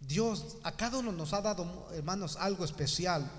[0.01, 3.30] Dios a cada uno nos ha dado, hermanos, algo especial.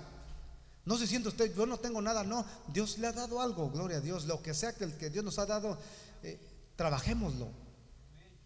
[0.84, 2.44] No se siente usted, yo no tengo nada, no.
[2.72, 4.26] Dios le ha dado algo, gloria a Dios.
[4.26, 5.78] Lo que sea que, Dios nos ha dado,
[6.22, 6.38] eh,
[6.76, 7.48] trabajémoslo.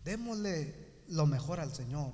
[0.05, 2.13] Démosle lo mejor al Señor.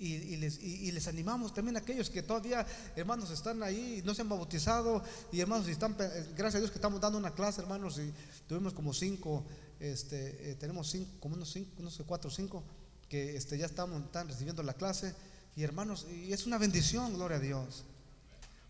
[0.00, 2.64] Y, les, animamos también a aquellos que todavía,
[2.94, 5.02] hermanos, están ahí, no se han bautizado.
[5.32, 8.12] Y hermanos, están, eh, gracias a Dios que estamos dando una clase, hermanos, y
[8.46, 9.44] tuvimos como cinco,
[9.80, 12.62] este, eh, tenemos cinco, como unos cinco, no sé, cuatro o cinco,
[13.08, 15.14] que este, ya estamos, están recibiendo la clase.
[15.56, 17.84] Y hermanos, y es una bendición, gloria a Dios.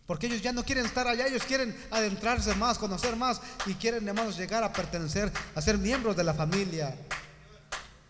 [0.07, 4.07] Porque ellos ya no quieren estar allá, ellos quieren adentrarse más, conocer más y quieren,
[4.07, 6.97] hermanos, llegar a pertenecer, a ser miembros de la familia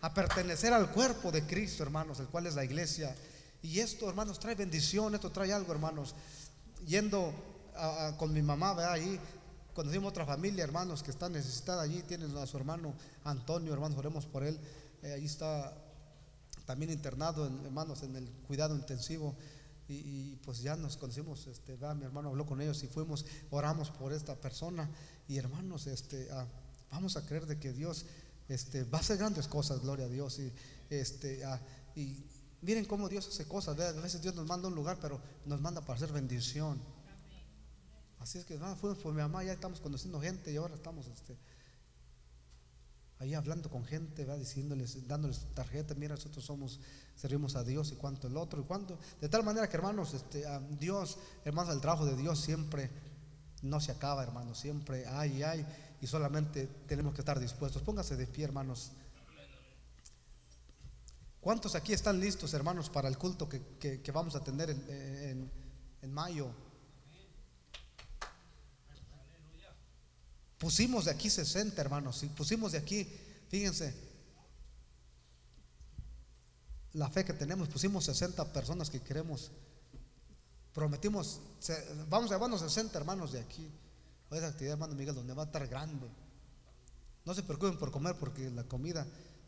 [0.02, 3.14] a pertenecer al cuerpo de Cristo, hermanos, el cual es la iglesia.
[3.62, 6.14] Y esto, hermanos, trae bendición, esto trae algo, hermanos.
[6.86, 7.32] Yendo
[8.16, 9.20] con mi mamá, ve ahí,
[9.80, 12.92] conocimos otra familia, hermanos, que está necesitada allí, tienen a su hermano
[13.24, 14.60] Antonio, hermanos, oremos por él.
[15.02, 15.74] Eh, ahí está
[16.66, 19.34] también internado, hermanos, en el cuidado intensivo.
[19.88, 24.12] Y, pues ya nos conocimos, este, mi hermano habló con ellos y fuimos, oramos por
[24.12, 24.86] esta persona.
[25.26, 26.46] Y hermanos, este, ah,
[26.90, 28.04] vamos a creer de que Dios
[28.48, 30.40] este, va a hacer grandes cosas, gloria a Dios.
[30.40, 30.52] Y,
[30.90, 31.58] este, ah,
[31.96, 32.22] y
[32.60, 33.80] miren cómo Dios hace cosas.
[33.80, 36.78] A veces Dios nos manda a un lugar, pero nos manda para hacer bendición.
[38.20, 41.36] Así es que fuimos por mi mamá, ya estamos conociendo gente y ahora estamos este,
[43.18, 44.38] ahí hablando con gente, ¿verdad?
[44.38, 46.80] diciéndoles, dándoles tarjeta, mira, nosotros somos,
[47.16, 48.98] servimos a Dios y cuánto el otro y cuánto.
[49.20, 50.44] De tal manera que hermanos, este,
[50.78, 52.90] Dios, hermanos, el trabajo de Dios siempre
[53.62, 55.66] no se acaba, hermanos, siempre hay, hay
[56.02, 57.82] y solamente tenemos que estar dispuestos.
[57.82, 58.92] Póngase de pie, hermanos.
[61.40, 65.50] ¿Cuántos aquí están listos, hermanos, para el culto que, vamos a tener en,
[66.02, 66.50] en, mayo?
[70.60, 73.08] Pusimos de aquí 60, hermanos, y pusimos de aquí,
[73.48, 73.94] fíjense,
[76.92, 79.50] la fe que tenemos, pusimos 60 personas que queremos,
[80.74, 81.40] prometimos,
[82.10, 83.70] vamos a llevarnos 60 hermanos de aquí
[84.30, 86.06] esa actividad, hermano Miguel, donde va a estar grande.
[87.24, 89.06] No se preocupen por comer porque la comida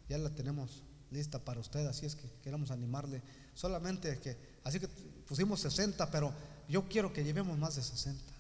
[0.08, 3.22] ya la tenemos lista para ustedes, así es que queremos animarle.
[3.54, 6.32] Solamente que, así que pusimos 60, pero
[6.70, 8.31] yo quiero que llevemos más de 60.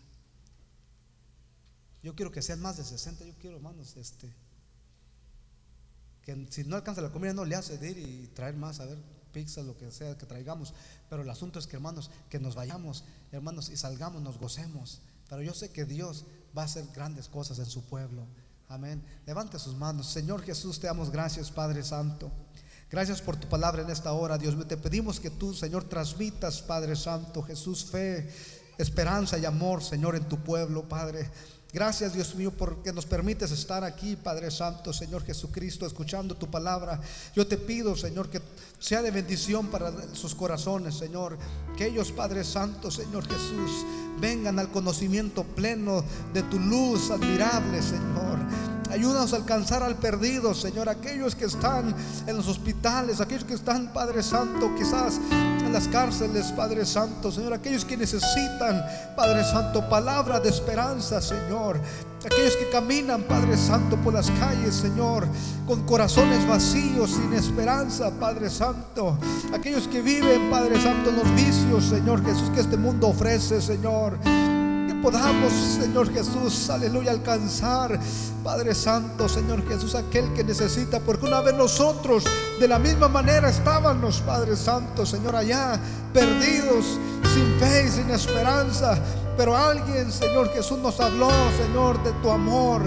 [2.02, 4.32] Yo quiero que sean más de 60, yo quiero, hermanos, este,
[6.22, 8.86] que si no alcanza la comida no le hace de ir y traer más, a
[8.86, 8.98] ver,
[9.32, 10.74] pizza, lo que sea que traigamos.
[11.08, 15.00] Pero el asunto es que, hermanos, que nos vayamos, hermanos, y salgamos, nos gocemos.
[15.28, 16.24] Pero yo sé que Dios
[16.56, 18.26] va a hacer grandes cosas en su pueblo.
[18.68, 19.02] Amén.
[19.26, 20.06] Levante sus manos.
[20.06, 22.30] Señor Jesús, te damos gracias, Padre Santo.
[22.90, 24.56] Gracias por tu palabra en esta hora, Dios.
[24.68, 28.30] Te pedimos que tú, Señor, transmitas, Padre Santo, Jesús, fe,
[28.76, 31.30] esperanza y amor, Señor, en tu pueblo, Padre.
[31.72, 37.00] Gracias Dios mío porque nos permites estar aquí, Padre Santo, Señor Jesucristo, escuchando tu palabra.
[37.34, 38.42] Yo te pido, Señor, que
[38.78, 41.38] sea de bendición para sus corazones, Señor.
[41.78, 43.86] Que ellos, Padre Santo, Señor Jesús,
[44.20, 46.04] vengan al conocimiento pleno
[46.34, 48.38] de tu luz admirable, Señor.
[48.92, 50.90] Ayúdanos a alcanzar al perdido, Señor.
[50.90, 51.94] Aquellos que están
[52.26, 57.54] en los hospitales, aquellos que están, Padre Santo, quizás en las cárceles, Padre Santo, Señor.
[57.54, 58.84] Aquellos que necesitan,
[59.16, 61.80] Padre Santo, palabra de esperanza, Señor.
[62.22, 65.26] Aquellos que caminan, Padre Santo, por las calles, Señor,
[65.66, 69.16] con corazones vacíos, sin esperanza, Padre Santo.
[69.54, 74.18] Aquellos que viven, Padre Santo, en los vicios, Señor Jesús, que este mundo ofrece, Señor
[75.02, 77.98] podamos, Señor Jesús, aleluya, alcanzar,
[78.44, 82.24] Padre Santo, Señor Jesús, aquel que necesita, porque una vez nosotros
[82.60, 85.78] de la misma manera estábamos, Padre Santo, Señor, allá,
[86.14, 86.98] perdidos,
[87.34, 88.96] sin fe y sin esperanza,
[89.36, 91.30] pero alguien, Señor Jesús, nos habló,
[91.64, 92.82] Señor, de tu amor.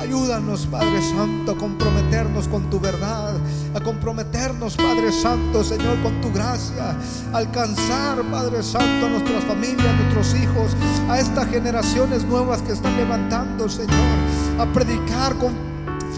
[0.00, 3.34] Ayúdanos, Padre Santo, a comprometernos con tu verdad,
[3.76, 6.96] a comprometernos, Padre Santo, Señor, con tu gracia,
[7.34, 10.74] alcanzar, Padre Santo, a nuestras familias, a nuestros hijos,
[11.10, 14.16] a estas generaciones nuevas que están levantando, Señor,
[14.58, 15.52] a predicar con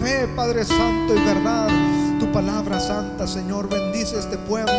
[0.01, 1.67] fe, Padre Santo, y verdad
[2.17, 3.69] tu palabra santa, Señor.
[3.69, 4.73] Bendice este pueblo.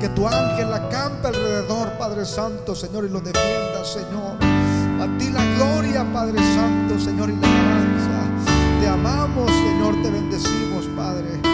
[0.00, 4.36] Que tu ángel acampe alrededor, Padre Santo, Señor, y lo defienda, Señor.
[5.00, 8.80] A ti la gloria, Padre Santo, Señor, y la alabanza.
[8.80, 11.47] Te amamos, Señor, te bendecimos, Padre.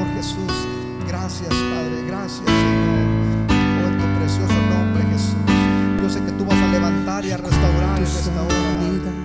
[0.00, 0.52] Salvador Jesús.
[1.06, 2.04] Gracias, Padre.
[2.06, 3.48] Gracias, Señor.
[3.48, 6.02] Oh, en tu precioso nombre, Jesús.
[6.02, 9.19] Yo sé que tú vas a levantar y a restaurar en esta hora.